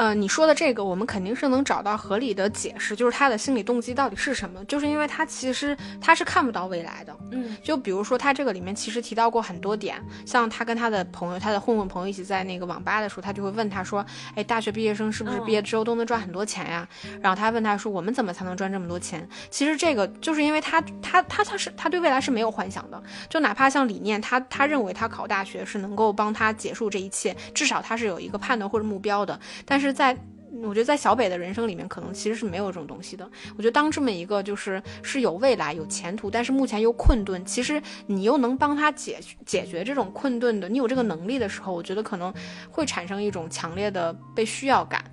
[0.00, 4.64] 呃，你说的这个，我们肯定是能找到合理的解释，就是他的心理动机到底是什么？
[4.64, 14.02] 就是因为他其实他是看不到未来的，嗯，就比如说他这个里面其实提到过很多点，像他跟他的朋友，他的混混朋友一起在那个网吧的时候，他就会问他说，
[14.34, 16.88] 哎，大学毕业生是不是毕业之后都能赚很多钱呀？
[17.20, 19.28] 然后他问他说，我们怎么才能赚这么多钱？
[19.50, 29.89] 其实这个就是因为他他他他是他对未来是没有幻想的，就哪怕像理念，他他认为他考大学是能够帮他结束这一切，至少他是有一个判断或者目标的，但是。
[29.92, 30.16] 在，
[30.62, 33.28] 我觉得在小北的人生里面，可能其实是没有这种东西的。
[33.56, 42.32] 我觉得当这么一个就是是有未来、有前途，但是目前又困顿，其实你又能帮他解解决这种困顿的，你有这个能力的时候，我觉得可能
[42.70, 45.04] 会产生一种强烈的被需要感。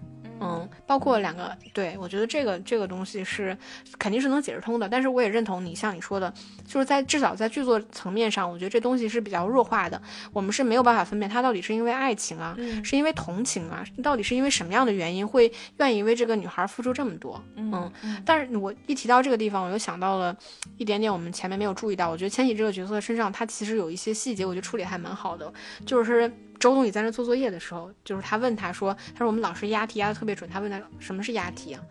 [0.87, 3.55] 嗯，包括两个，对我觉得这个这个东西是
[3.99, 6.33] 肯定是能解释通的，但是我也认同你像你说的，
[6.65, 10.01] 就是在至少在剧作层面上，我觉得这东西是比较弱化的，
[10.33, 17.91] 我们是没有办法分辨他到底是因为爱情啊，是因为同情啊，到底是因为什么样的原因会愿意为这个女孩付出这么多，嗯，
[18.25, 20.35] 但是我一提到这个地方，我又想到了
[20.77, 25.51] 一点点我们前面没有注意到，我觉得千玺这个角色身上他其实有一些细节，我觉得处理还蛮好的，
[25.85, 26.31] 就是。
[26.59, 31.81] 周冬雨在那做作业的时候，就是他问他说：“他说我们老师押题押的特别准。”他问他什么是押题啊？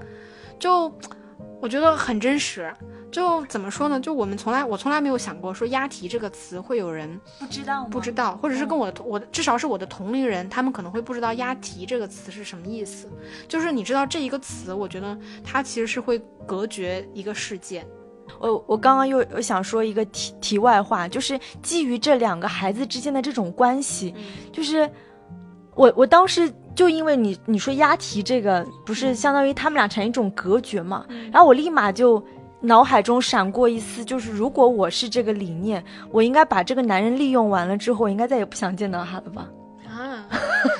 [0.58, 0.92] 就
[1.60, 2.72] 我觉得很真实。
[3.08, 3.98] 就怎么说呢？
[3.98, 13.08] 就我们从来我从来没有想过说押题这个词会有人不知道不知道，或者是跟我的我至少是我的同龄人，他们可能会不知道押题这个词是什么意思。
[13.48, 17.86] 就是你知道这一个词，我觉得它其实是会隔绝一个世界。
[18.38, 24.14] 我我刚刚又又想说一个题题外话，就是基于这两个孩子之间的这种关系，
[24.52, 24.90] 就是
[25.74, 32.22] 我我当时就因为你你说押题这个不是相当于他们俩成一种隔绝嘛，然后我立马就
[32.60, 39.48] 脑海中闪过一丝，就是如果我是这个理念，我应该把这个男人利用完了之后，我应该再也不想见到他了吧？
[39.88, 40.26] 啊，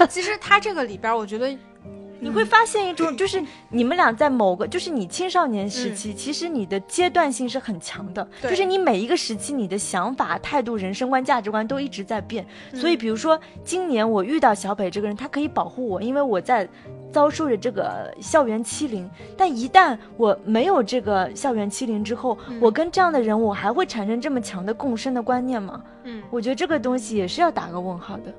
[0.09, 1.57] 其实他这个里边，我觉得。
[2.20, 12.46] 你会发现一种， 就是你们俩在某个，就是你青少年时期，其实你的阶段性是很强的，就是你每一个时期，你的想法、态度、人生观、价值观都一直在变。
[12.74, 16.68] 所以，比如说今年我遇到小北这个人，他可以保护我，因为我在
[17.12, 19.09] 遭受着这个校园欺凌。
[19.37, 25.83] 但一旦我没有这个校园欺凌之后，我跟这样的人，我还会产生这么强的共生的观念吗？
[26.05, 28.35] 嗯，我觉得这个东西也是要打个问号的。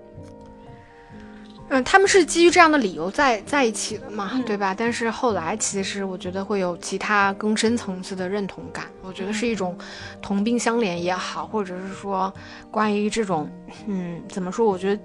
[1.69, 4.73] 嗯，他们是基于这样的理由在在一起的嘛，对吧？
[4.77, 9.77] 但是后来其实我觉得会有其他更深层次的认同感，我觉得是一种
[10.21, 12.34] 同病相怜也好，或者是说
[12.71, 13.49] 关于这种，
[13.88, 14.65] 嗯，怎么说？
[14.65, 15.01] 我觉得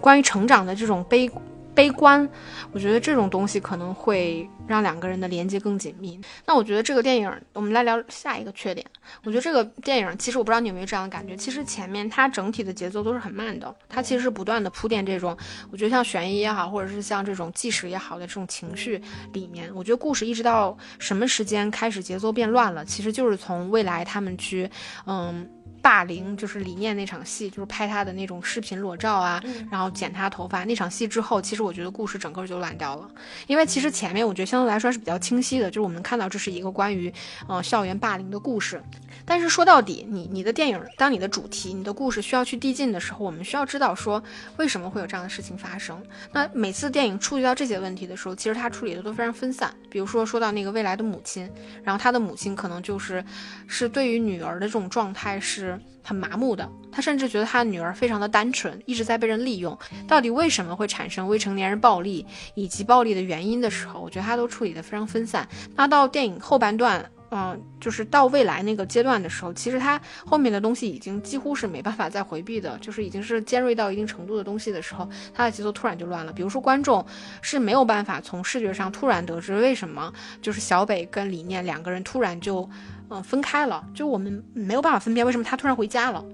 [0.00, 1.30] 关于成长的这种悲。
[1.74, 2.28] 悲观，
[2.72, 6.20] 我觉得这种东西可能会让两个人的连接更紧密。
[6.46, 8.86] 那我觉得这个电影，我们来聊下一个缺点。
[9.24, 15.36] 我觉得这个电影，其实我不知道你有没有这样的感觉，其实前面它整体的节奏都是很慢的，它其实是不断的铺垫这种，
[15.70, 19.70] 我觉得像悬疑也好，或者是像这种纪实也好的这种情绪里面。
[19.74, 24.70] 我觉得故事一直到什么时间开始节奏变乱了，其实就是从未来他们去，
[25.06, 25.48] 嗯。
[25.84, 29.38] 霸凌就是李念那场戏，就是拍他的那种视频裸照啊，
[29.70, 33.06] 然后剪他头发那场戏之后，其实我觉得故事整个就乱掉了。
[33.46, 37.12] 因为其实前面我觉得相对来说是比较清晰的，就是我们看到这是一个关于
[37.46, 38.82] 呃校园霸凌的故事。
[39.26, 44.22] 但是说到底，你你的电影，当你的主题、你的故事需要去递进的时候，我们需要知道说
[44.58, 46.02] 为什么会有这样的事情发生。
[46.32, 49.74] 那每次电影触及到这些问题的时候，其实它处理的都非常分散。
[49.88, 51.50] 比如说说到那个未来的母亲，
[51.82, 53.24] 然后他的母亲可能就是
[53.66, 59.78] 是对于女儿的这种状态是很麻木的，他甚至觉得他女儿非常的单纯，一直在被人利用。
[60.06, 65.48] 到底为什么会产生未成年人暴力以及暴力的原因的时候，我觉得他都处理的非常分散。
[65.76, 67.08] 那到电影后半段。
[67.36, 76.32] 嗯，就是到未来那个阶段的时候，其实它后面的东西已经几乎是没办法再回避的，就是已经是尖锐到一定程度的东西的时候，它的节奏突然就乱了。
[76.32, 77.04] 比如说，观众
[77.42, 82.70] 是没有办法从视觉上突然得知为什么就是小北跟李念两个人突然就
[83.10, 86.24] 嗯分开了，就我们没有办法分辨为什么他突然回家了，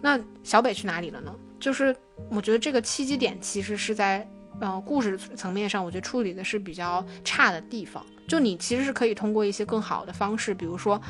[0.00, 1.34] 那小北去哪里了呢？
[1.58, 1.96] 就是
[2.30, 4.24] 我觉得这个契机点其实是在
[4.60, 8.04] 呃故事层面上，我觉得处理的是比较差的地方。
[8.26, 11.00] 就你其实是可以通过一些更好的方式，比如说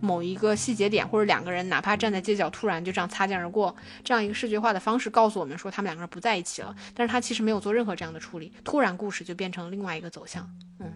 [0.00, 6.74] 某一个细节点，或者两个人哪怕站在街角突然就这样擦肩而过，这样一个视觉化的方式告诉我们说他们两个人不在一起了。
[6.92, 10.50] 但是他其实没有做任何这样的处理，突然故事就变成另外一个走向。
[10.80, 10.92] 嗯，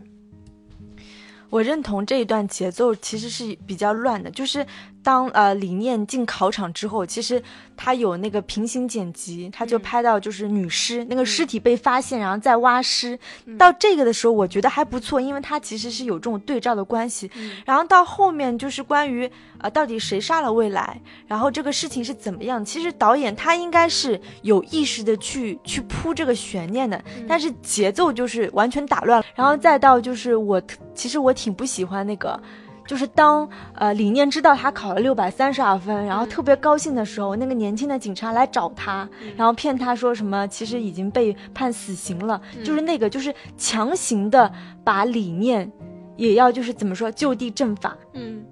[1.48, 4.66] 我认同这一段节奏其实是比较乱的，就是
[5.02, 7.42] 当呃李念进考场之后，其实。
[7.80, 13.16] 他有那个平行剪辑，他就拍到就是女尸那个尸体被发现，然后再挖尸。
[13.56, 17.30] 到这个的时候，我觉得还不错，因为他其实是有这种对照的关系。
[17.64, 22.64] 然后到后面就是关于呃到底谁杀了未来，然后这个事情是怎么样？
[22.64, 29.26] 其实导演他应该是有意识的去去铺这个悬念的，但是节奏就是完全打乱了。
[29.36, 30.60] 然后再到就是我
[30.96, 32.42] 其实我挺不喜欢那个。
[32.88, 44.50] 就是当呃李念知道他考了六百三十二分，然后特别高兴的时候，那个年轻的警察来找他，然后骗他说什么其实已经被判死刑了，就是那个就是强行的
[44.82, 45.70] 把李念
[46.16, 47.94] 也要就是怎么说就地正法。
[48.14, 48.42] 嗯，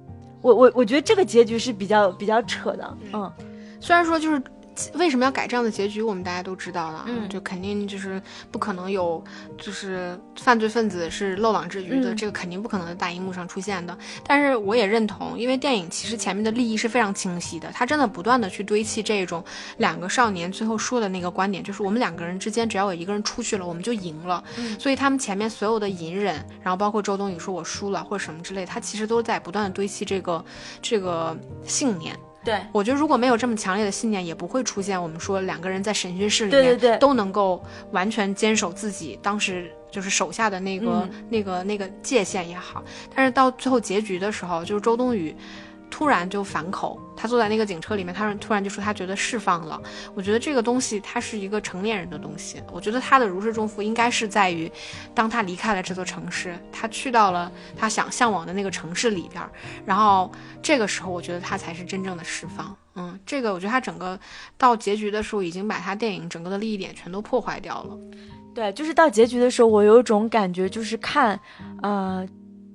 [0.42, 2.98] 我我我觉得这个结局是比较比较扯的。
[3.14, 3.32] 嗯，
[3.80, 4.42] 虽然说就是。
[4.94, 6.02] 为什么要改这样的结局？
[6.02, 8.20] 我们大家都知道了，嗯就肯定就是
[8.50, 9.22] 不可能有，
[9.58, 13.96] 就是犯罪分子是漏网之鱼的，嗯这个肯定不可能在大荧幕上出现的。
[14.26, 19.44] 但是我也认同，因为电影其实前面的利益是非常清晰的，他真的不断的去堆砌这种
[19.78, 24.42] 两个少年最后说的那个观点，就是我们两个人之间只要有一个人出去了，我们就赢了。
[24.58, 30.44] 嗯所以他们前面所有的隐忍，然后包括周冬雨说我输了或者什么之类，他其实都在不断的堆砌这个
[30.82, 32.14] 这个信念。
[32.46, 41.24] 对，我觉得如果没有这么强烈的信念，也不会出现我们说两个人在审讯室里面对对对都能够完全坚守自己当时就是手下的那个、嗯。
[41.28, 42.84] 那个那个界限也好。
[43.14, 45.34] 但是到最后结局的时候，就是周冬雨
[45.90, 49.80] 突然就反口，他坐在那个警车里面，他突然就说他觉得释放了。
[50.14, 54.70] 我觉得这个东西它是一个成年人的东西，我觉得他的如释重负应该是在于，
[55.14, 59.42] 当他离开了这座城市，他去到了他想向往的那个城市里边，
[59.84, 60.30] 然后
[60.62, 62.76] 这个时候我觉得他才是真正的释放。
[62.96, 64.18] 嗯，这个我觉得他整个
[64.56, 67.96] 到结局的时候，已经把他电影整个的利益点全都破坏掉了。
[68.54, 71.38] 对，就是到结局的时候，我有种感觉，就是看，
[71.82, 72.26] 呃，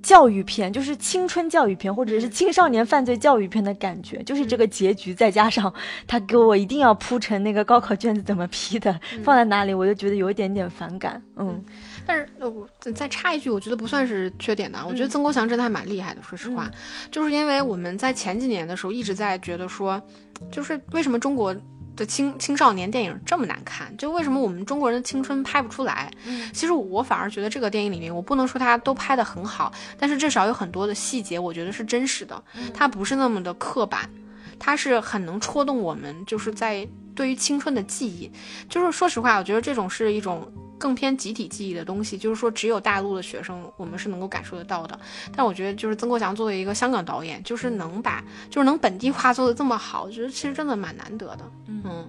[0.02, 5.72] 教育片，就是青春教育片，或者是青少年犯罪教育片的感觉，就是这个结局，再加上
[6.06, 11.22] 他给我一定要铺成那个高考卷子怎么批的，放在哪里，我就觉得有一点点反感。
[11.36, 11.64] 嗯。
[12.04, 14.78] 但是再插一句，我觉得不算是缺点的。
[14.84, 16.68] 我觉得曾国祥真的还蛮厉害的，说实话，
[17.12, 20.02] 就是因为我们在前几年的时候一直在觉得说，
[20.50, 21.54] 就是为什么中国
[21.94, 23.94] 的青青少年电影这么难看？
[23.96, 26.10] 就为什么我们中国人的青春拍不出来？
[26.26, 34.08] 嗯其实我反而觉得这个电影里面，我不能说它都拍得很好，但是至少有很多的细节，我觉得是真实的，它不是那么的刻板，
[34.58, 38.30] 它是很能戳动我们，就是在对于青春的记忆。
[38.68, 40.50] 就是说实话，我觉得这种是一种
[40.82, 44.98] 更偏集体记忆的东西，就是说只有大陆的学生我们是能够感受得到的。
[45.36, 48.20] 但我觉得就是曾国祥作为一个香港导演，就是能把
[48.50, 51.48] 就是能本地化做的这么好，我觉得其实真的蛮难得的。
[51.68, 52.08] 嗯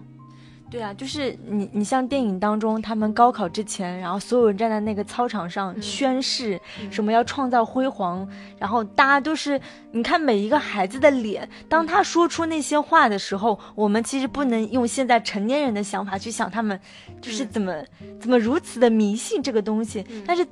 [0.73, 6.59] 对啊，就是你，你像电影当中，他们高考之前，然后所有人站在那个操场上宣誓，
[6.89, 9.61] 什么要创造辉煌，然后大家都是，
[9.91, 16.79] 你看每一个孩子的脸，当他说出那些话的时候，我们其实不能用现在成年人的想法去想他们，
[17.21, 17.71] 就是怎么、
[18.19, 20.43] 怎么如此的迷信这个东西，但是。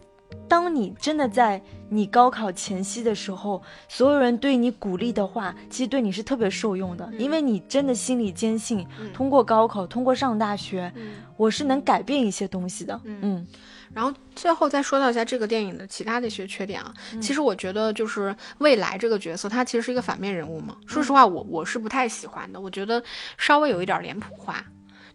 [0.51, 10.91] 当你真的在你高考前夕的时候，所有人对你鼓励的话，其实对你是特别受用的，因为你真的心里坚信，通过高考，通过上大学，
[11.37, 12.99] 我是能改变一些东西的。
[13.05, 13.47] 嗯
[13.93, 20.75] 然后最后再说到一下这个电影的其他的一些缺点啊，其实我觉得就是未来这个角色，他其实是一个反面人物嘛。
[20.85, 23.01] 说实话，我我是不太喜欢的，我觉得
[23.37, 24.61] 稍微有一点脸谱化，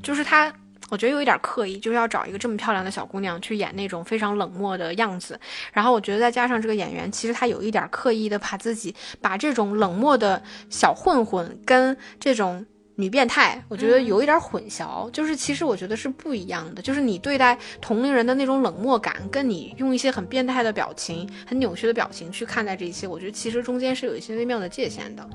[0.02, 0.50] 就是他。
[0.88, 5.38] 我觉得有一点刻意，就是要找一个这么漂亮的小姑娘去演那种非常冷漠的样子。
[5.72, 12.64] 然后我觉得再加上这个演员，其实他有一点刻意的把自己把这种冷漠的小混混跟这种
[12.94, 15.10] 女变态，我觉得有一点混淆。
[15.10, 25.28] 就是其实我觉得是不一样的，就是你对待同龄人的那种冷漠感，跟你用一些很变态的表情、很扭曲的表情去看待这一切，我觉得其实中间是有一些微妙的界限的。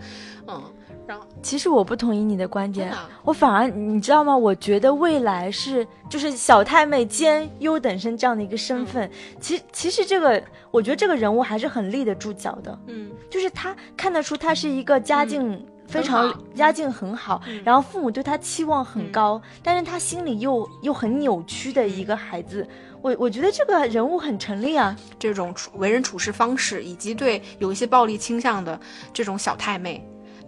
[0.47, 0.73] 嗯，
[1.07, 4.35] 然后其实我不同意你的观点我反而你知道吗？
[4.35, 9.09] 我觉得未来是就是小太妹兼优等生这样的一个身份。
[9.39, 15.65] 其其实这个，我觉得这个人物还是很立得住脚的，嗯就是他看得出他是一个家境。
[15.87, 22.65] 非常家境很好，然后父母对他期望很高，但是他心里又又很扭曲的一个孩子，
[23.01, 24.95] 我我觉得这个人物很成立啊。
[25.19, 28.79] 这种处为人处事方式，以及对有一些暴力倾向的
[29.11, 30.01] 这种小太妹，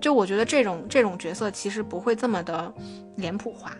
[0.03, 2.73] 就我觉得这种这种角色其实不会这么的
[3.15, 3.71] 脸谱化。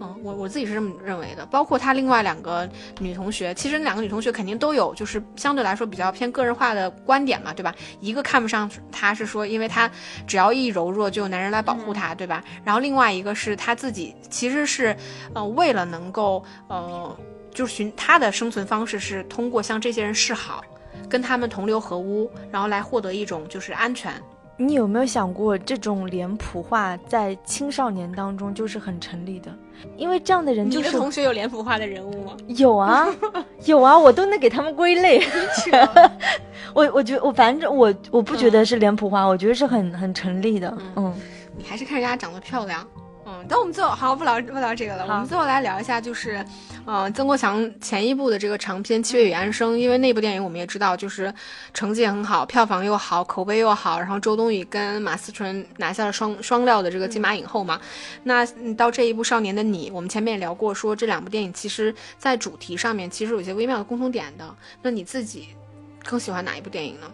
[0.00, 1.46] 嗯，我我自己是这么认为的。
[1.46, 2.68] 包括她另外两个
[2.98, 7.72] 女同学，其实两个女同学肯定都有，就是相对来说比较偏个人化的观点嘛，对吧？
[8.00, 9.88] 一个看不上她是说，因为她
[10.26, 12.42] 只要一柔弱，就有男人来保护她，对吧？
[12.64, 14.96] 然后另外一个是她自己其实是，
[15.34, 17.16] 呃，为了能够呃，
[17.54, 20.64] 就是寻她的生存方式是通过向这些人示好，
[21.08, 24.12] 跟他们同流合污，然后来获得一种就是安全。
[24.62, 29.50] 你有没有想过，这种脸谱化在青少年当中就是很成立的？
[29.96, 32.36] 因为这样的人就是你的同学有脸谱化的人物吗？
[32.48, 33.08] 有啊，
[33.64, 35.22] 有啊，我都能给他们归类。
[36.74, 40.76] 我我觉得我反正我我不觉得是脸谱化，我觉得是很很成立的。
[40.94, 41.14] 嗯，
[41.56, 42.86] 你还是看人家长得漂亮。
[43.30, 46.44] 嗯，等我们最后好不聊不聊这个了，我们最后来聊一下，就是，
[46.84, 51.32] 呃，曾国强前一部的这个长片《七月与安生》，因为那部电影我们也知道，就是
[51.72, 57.80] 成绩也很好，票房又好，口碑又好，然后周冬雨跟马思纯拿下了双双料的这个金马影后嘛。
[58.24, 64.56] 那嗯到这一部《少年的你》，我们前面也聊过，说这两部电影其实在主题上面其实有些微妙的共同点的。
[64.82, 65.50] 那你自己
[66.04, 67.06] 更喜欢哪一部电影呢？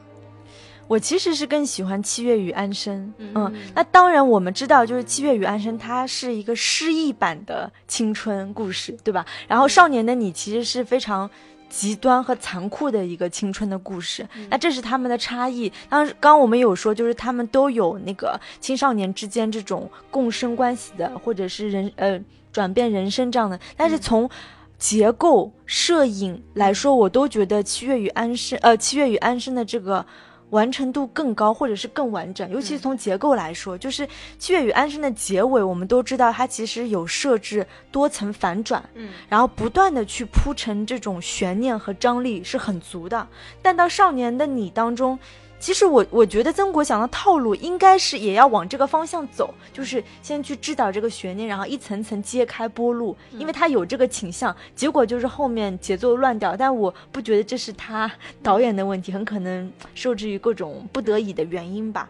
[0.89, 3.07] 我其实是更喜欢《七月与安生》。
[3.19, 9.25] 嗯嗯，那当然我们知道，就是《七月与安生》它是一个诗意版的青春故事，对吧？
[9.49, 11.31] 然后《少年的你》其实是非常。
[11.69, 15.71] 极端和残酷的一个青春的故事，那这是他们的差异。
[15.89, 22.19] 当然，刚刚我们有说，就是他们都有那个青少年之间这种共生关系的，或者是人呃
[22.53, 23.59] 转变人生这样的。
[23.77, 24.31] 但是从
[24.79, 30.07] 结构、摄影来说，我都觉得《七月与安生》呃，《七月与安生》的这个。
[30.51, 34.07] 完成度更高，或者是更完整，尤其是从结构来说，就是
[34.39, 43.27] 《七月与安生》的结尾，我们都知道它其实有设置多层反转，嗯，然后不断的去铺陈这种悬念和张力是很足的。
[43.61, 45.19] 但到《少年的你》当中。
[45.67, 54.55] 其实我我觉得曾国祥的套路应该是也要往这个方向走，就是先去制导这个悬念，然后一层层揭开剥路，因为他有这个倾向。
[54.77, 58.09] 结果就是后面节奏乱掉，但我不觉得这是他
[58.45, 62.09] 导演的问题，很可能受制于各种不得已的原因吧。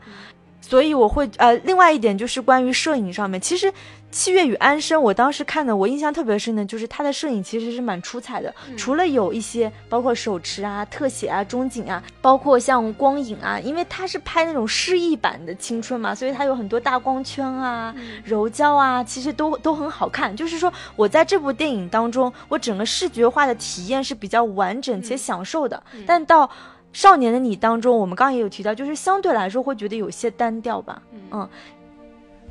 [0.66, 3.72] 所以我会呃，另外一点就是关于摄影上面，其实。
[4.08, 8.54] 七月与安生，我当时看的，我印象特别深的就是他的摄影其实是蛮出彩的。
[8.74, 17.94] 除了有一些包括手持啊、特写啊、中景啊，包括像光影啊，因为他是拍那种诗意版的青春嘛，所以他有很多大光圈啊、
[18.24, 20.34] 柔焦啊，其实都都很好看。
[20.34, 25.82] 就是说我在这部电影当中，我整个视觉化的体验是比较完整且享受的。
[26.06, 26.48] 但到
[26.96, 31.02] 少年的你当中，我们刚刚也有提到，就是相对来说会觉得有些单调吧。
[31.30, 31.46] 嗯。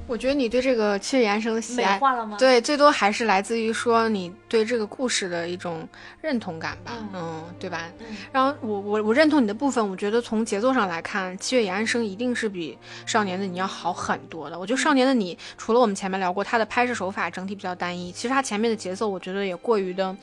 [0.08, 2.00] 我觉得你对这个《七月安生》的喜爱，
[2.38, 5.90] 对，最多还是来自于说你对这个故事的一种
[6.22, 7.90] 认同感吧，嗯，对吧？
[8.32, 12.78] 然后我我我认同你的部分，我觉得从节奏上来看，《七月与安生》一定是比
[13.12, 14.60] 《少年的你》要好很多的。
[14.60, 20.16] 我觉得《少年的你》除了我们前面聊过，它的拍摄手法整体比较单一，其实它前面的节奏我觉得也过于的。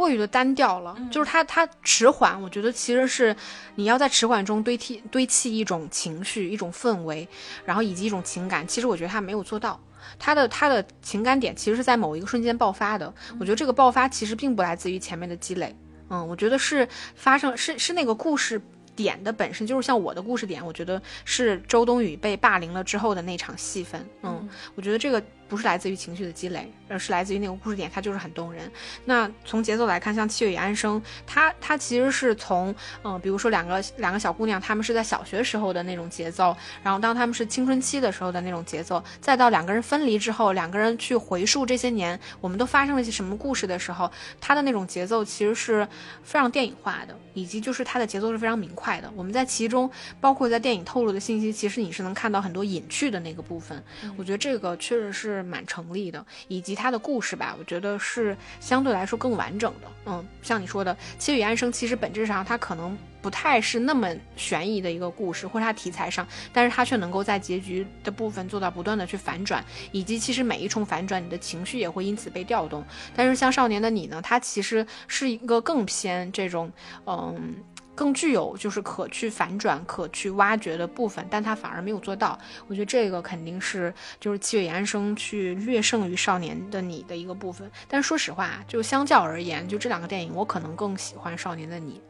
[0.00, 3.36] 过于的单调了，就是它它迟缓，我觉得其实是
[3.74, 7.28] 你要在迟缓中堆砌堆砌一种情绪、一种氛围，
[7.66, 8.66] 然后以及一种情感。
[8.66, 9.78] 其实我觉得他没有做到，
[10.18, 13.12] 他的他的情感点其实是在某一个瞬间爆发的。
[13.38, 15.76] 我觉得这个爆发其实并不来自于前面的积累，
[16.08, 18.58] 嗯，我觉得是发生是是那个故事。
[18.96, 24.04] 点的本身就是像我的故事点，我觉得是周冬雨被霸凌了之后的那场戏份。
[24.22, 28.70] 嗯，我觉得这个不是来自于情绪的积累，而是来自于那个故事点，它就是很动人。
[29.04, 32.74] 那从节奏来看，像《七月与安生》，它它其实是从
[33.04, 45.86] 嗯，比如说两个两个小姑娘，她们是在小学时候的那种节奏，然后当她们是青春期的时候的那种节奏，再到两个人分离之后，两个人去回溯这些年我们都发生了一些什么故事的时候，它的那种节奏其实是
[46.24, 48.80] 非常电影化的，以及就是它的节奏是非常明快。
[48.80, 49.90] 快的，我们在其中，
[50.22, 53.84] 包括在电影透露的信息，其实你是能看到很多隐去的那个部分。
[54.16, 59.88] 我觉得这个确实是蛮成立的，以及它的故事吧，我觉得是相对来说更完整的。
[60.06, 72.84] 嗯，像你说的《七月安生》，其实本质上它可能不太是那么悬疑的一个故事，或者它题材上，但是它却能够在结局的部分做到不断的去反转，以及其实每一重反转，你的情绪也会因此被调动。
[73.14, 76.72] 但是像《少年的你》呢，它其实是一个更偏这种，
[77.06, 77.54] 嗯。
[78.00, 82.38] 更具有就是可去反转、可去挖掘的部分，但他反而没有做到。
[82.66, 87.70] 我觉得这个肯定是就是七月与安生去略胜于少年的你的一个部分。
[87.86, 92.00] 但是说实话，就相较而言，就这两个电影，我可能更喜欢少年的你。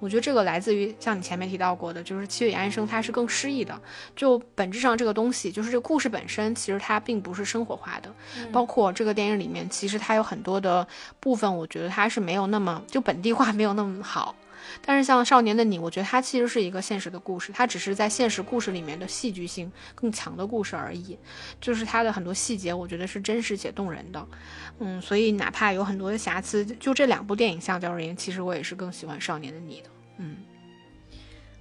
[0.00, 3.78] 我觉得这个来自于像你前面提到过的，就是七月与安生，它是更诗意的。
[4.16, 8.10] 就本质上这个东西，就是这个故事本身，其实它并不是生活化的。
[8.50, 10.88] 包括这个电影里面，其实它有很多的
[11.20, 14.34] 部分，我觉得它是没有那么就本地化，没有那么好。
[14.84, 21.18] 但是像《少年的你》，我觉得它其实是一个现实的故事，它只是在现实故事里面的戏剧性更强的故事而已。
[21.60, 24.26] 就是它的很多细节，我觉得是真实且动人的。
[24.78, 29.88] 嗯，所以哪怕有很多的瑕疵，就这两部电影相较而言，其实我也是更喜欢《少年的你》的。
[30.18, 30.36] 嗯，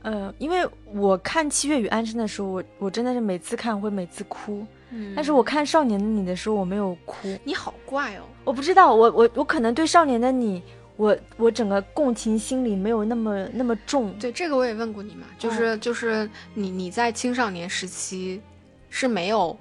[0.01, 4.65] 呃，因为我看《七月与安生》的时候，我我真的是每次看会每次哭。
[4.89, 7.37] 嗯，但是我看《少年的你》的时候，我没有哭。
[7.43, 8.23] 你好怪哦！
[8.43, 10.59] 我不知道，我我我可能对《少年的你》。
[10.95, 18.41] 我我整个共情心理没有那么那么重，对这个我也问过你嘛，就是就是你你在青少年时期
[18.89, 19.57] 是没有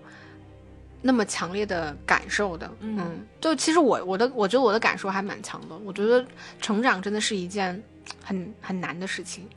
[1.00, 6.24] 那么强烈的感受的，嗯，就其实我我的我觉得我的感受还蛮强的，我觉得
[6.60, 7.82] 成长真的是一件
[8.22, 9.48] 很很难的事情，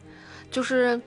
[0.49, 0.99] 就是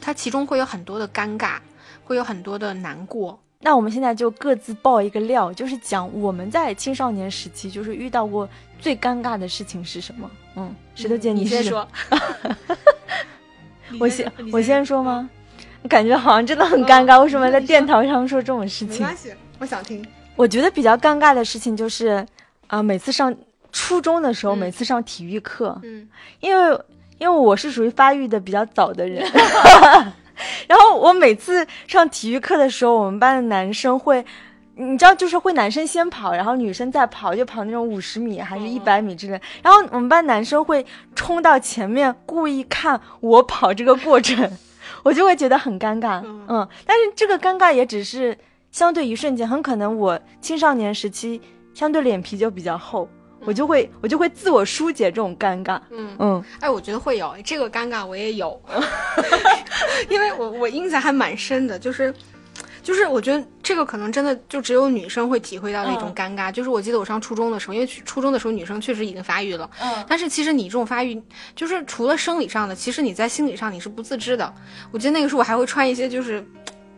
[0.00, 1.58] 它其中会有很多的尴尬，
[2.04, 3.40] 会有很多的难过。
[3.60, 8.46] 那我们现在就各自爆一个料，就是讲我们在青少年时期就是遇到过
[8.84, 10.30] 最尴尬的事情是什么？
[10.56, 11.88] 嗯，石头姐，你先说。
[13.98, 15.30] 我先我先说吗？
[15.88, 17.18] 感觉好像真的很尴尬。
[17.22, 19.00] 为什么在电台上说这种事情？
[19.00, 20.06] 没关系，我想听。
[20.36, 22.26] 我觉得比较尴尬的事情就是，
[22.66, 23.34] 啊，每次上
[23.72, 26.06] 初中的时候，每次上体育课，嗯，
[26.40, 26.78] 因为。
[27.18, 29.24] 因为我是属于发育的比较早的人，
[30.66, 34.22] 然后我每次上体育课的时候，我们班的男生会。
[34.76, 39.40] 你知道，就是会男生先跑，然后女生再跑，就跑那种五十米还是一百米之类。
[39.62, 44.50] 然后我们班男生会冲到前面，故意看我跑这个过程，
[45.04, 46.20] 我就会觉得很尴尬。
[46.24, 48.36] 嗯，但是这个尴尬也只是
[48.72, 51.40] 相对一瞬间，很可能我青少年时期
[51.72, 53.08] 相对脸皮就比较厚，
[53.44, 55.80] 我就会我就会自我疏解这种尴尬。
[55.90, 58.60] 嗯嗯，哎，我觉得会有这个尴尬，我也有，
[60.10, 62.12] 因为我我印象还蛮深的，就是。
[62.84, 66.52] 就是我觉得这个可能真的就只有女生会体会到那种尴尬。
[66.52, 71.20] 就是我记得我上初中的时候，因为初中的时候女生确实已经发育了，嗯，但是其实你这种发育，
[71.56, 74.54] 就是除了生理上的，其实你在心理上你是不自知的。
[74.92, 76.46] 我记得那个时候我还会穿一些就是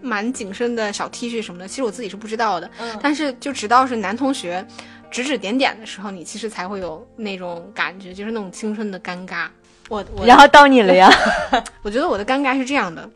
[0.03, 4.66] 蛮紧身的小 T 恤什么的，其实我自己是不知道的，嗯，但是就直到是男同学
[5.09, 9.47] 指指点点的时候，你其实才会有那种感觉，就是那种青春的尴尬。
[9.89, 11.09] 我我然后到你了呀？
[11.82, 13.09] 我觉得我的尴尬是这样的，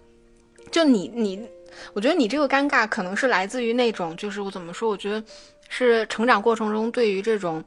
[0.70, 1.44] 就你你。
[1.92, 4.88] 我觉得你这个尴尬可能是来自于那种，就是我怎么说？
[4.90, 5.22] 我觉得
[5.68, 7.62] 是成长过程中对于这种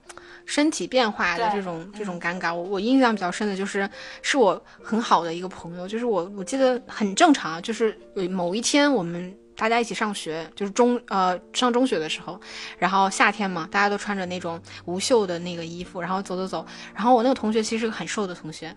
[0.45, 2.53] 身体变化的这种这种尴尬。
[2.53, 3.89] 我我印象比较深的就是，
[4.21, 7.97] 是我很好的一个朋友，就是我我记得很正常，就是
[8.29, 12.39] 某一天我们大家一起上学，就是中呃上中学的时候，
[12.77, 18.75] 然后夏天嘛，大家都穿着那种无袖的那个衣服，然后走走走，然后我那个同学其实是个很瘦的同学，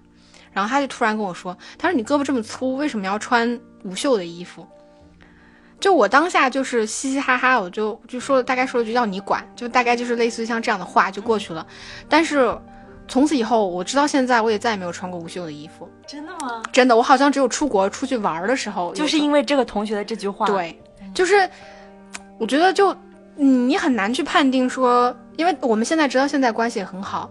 [0.53, 4.65] 然后他就突然跟我说，他说你胳膊这么粗，为什么要穿无袖的衣服？
[5.87, 11.65] 就我当下就是嘻嘻哈哈，我就就说大概说了句要你管，就大概就是类似于像这样的话就过去了。
[12.09, 12.53] 但是
[13.07, 15.89] 从此以后，我直到现在我也再也没有穿过无袖的衣服。
[16.05, 16.61] 真的吗？
[16.73, 20.45] 真的，我好像只有出国出去玩的时候，就是因为这个同学的这句话。
[20.47, 20.77] 对，
[21.15, 21.49] 就是
[22.37, 22.93] 我觉得就
[23.37, 27.31] 你很难去判定说，因为我们现在直到现在关系也很好。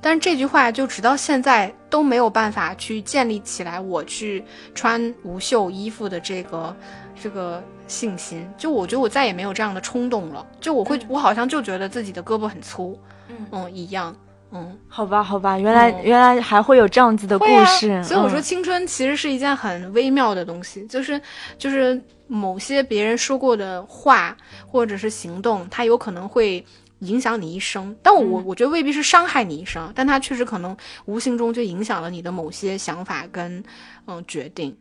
[0.00, 4.44] 但是这句话就直到现在都没有办法去建立起来，我去
[4.76, 6.76] 穿无袖衣服的这个
[7.20, 8.48] 这个信心。
[8.56, 10.46] 就我觉得我再也没有这样的冲动了。
[10.60, 14.14] 就我会，我好像就觉得自己的胳膊很粗，嗯嗯一样，
[14.50, 18.02] 嗯，好吧好吧，原来原来还会有这样子的故事。
[18.02, 21.20] 所以我说青春其实是一件很微妙的东西，就是
[21.58, 26.64] 就是某些别人说过的话或者是行动，它有可能会。
[27.00, 30.74] 影响你一生，但我我觉得未必是伤害你一生，但它确实可能
[31.04, 33.62] 无形中就影响了你的某些想法跟
[34.06, 34.74] 嗯决定。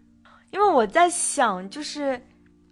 [0.49, 2.20] 因为我在想，就是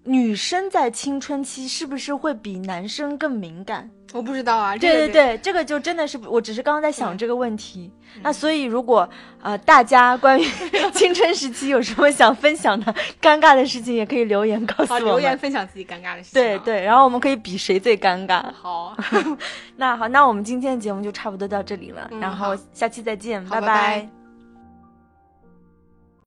[0.06, 3.90] 女生在青春期是不是会比男生更敏感？
[4.12, 7.92] 我不知道啊，对对对，这个就真的是，我只是刚刚在想这个问题。
[8.22, 9.10] 那所以，如果
[9.42, 10.46] 呃大家关于
[10.94, 16.34] 青春时期有什么想分享的尴尬的事情，也可以留言告诉我留言分享自己尴尬的事情。
[16.34, 18.44] 对对，然后我们可以比谁最尴尬。
[18.54, 18.96] 好，
[19.78, 24.23] 那好，那我们今天的节目就差不多到这里了，然后下期再见，拜拜。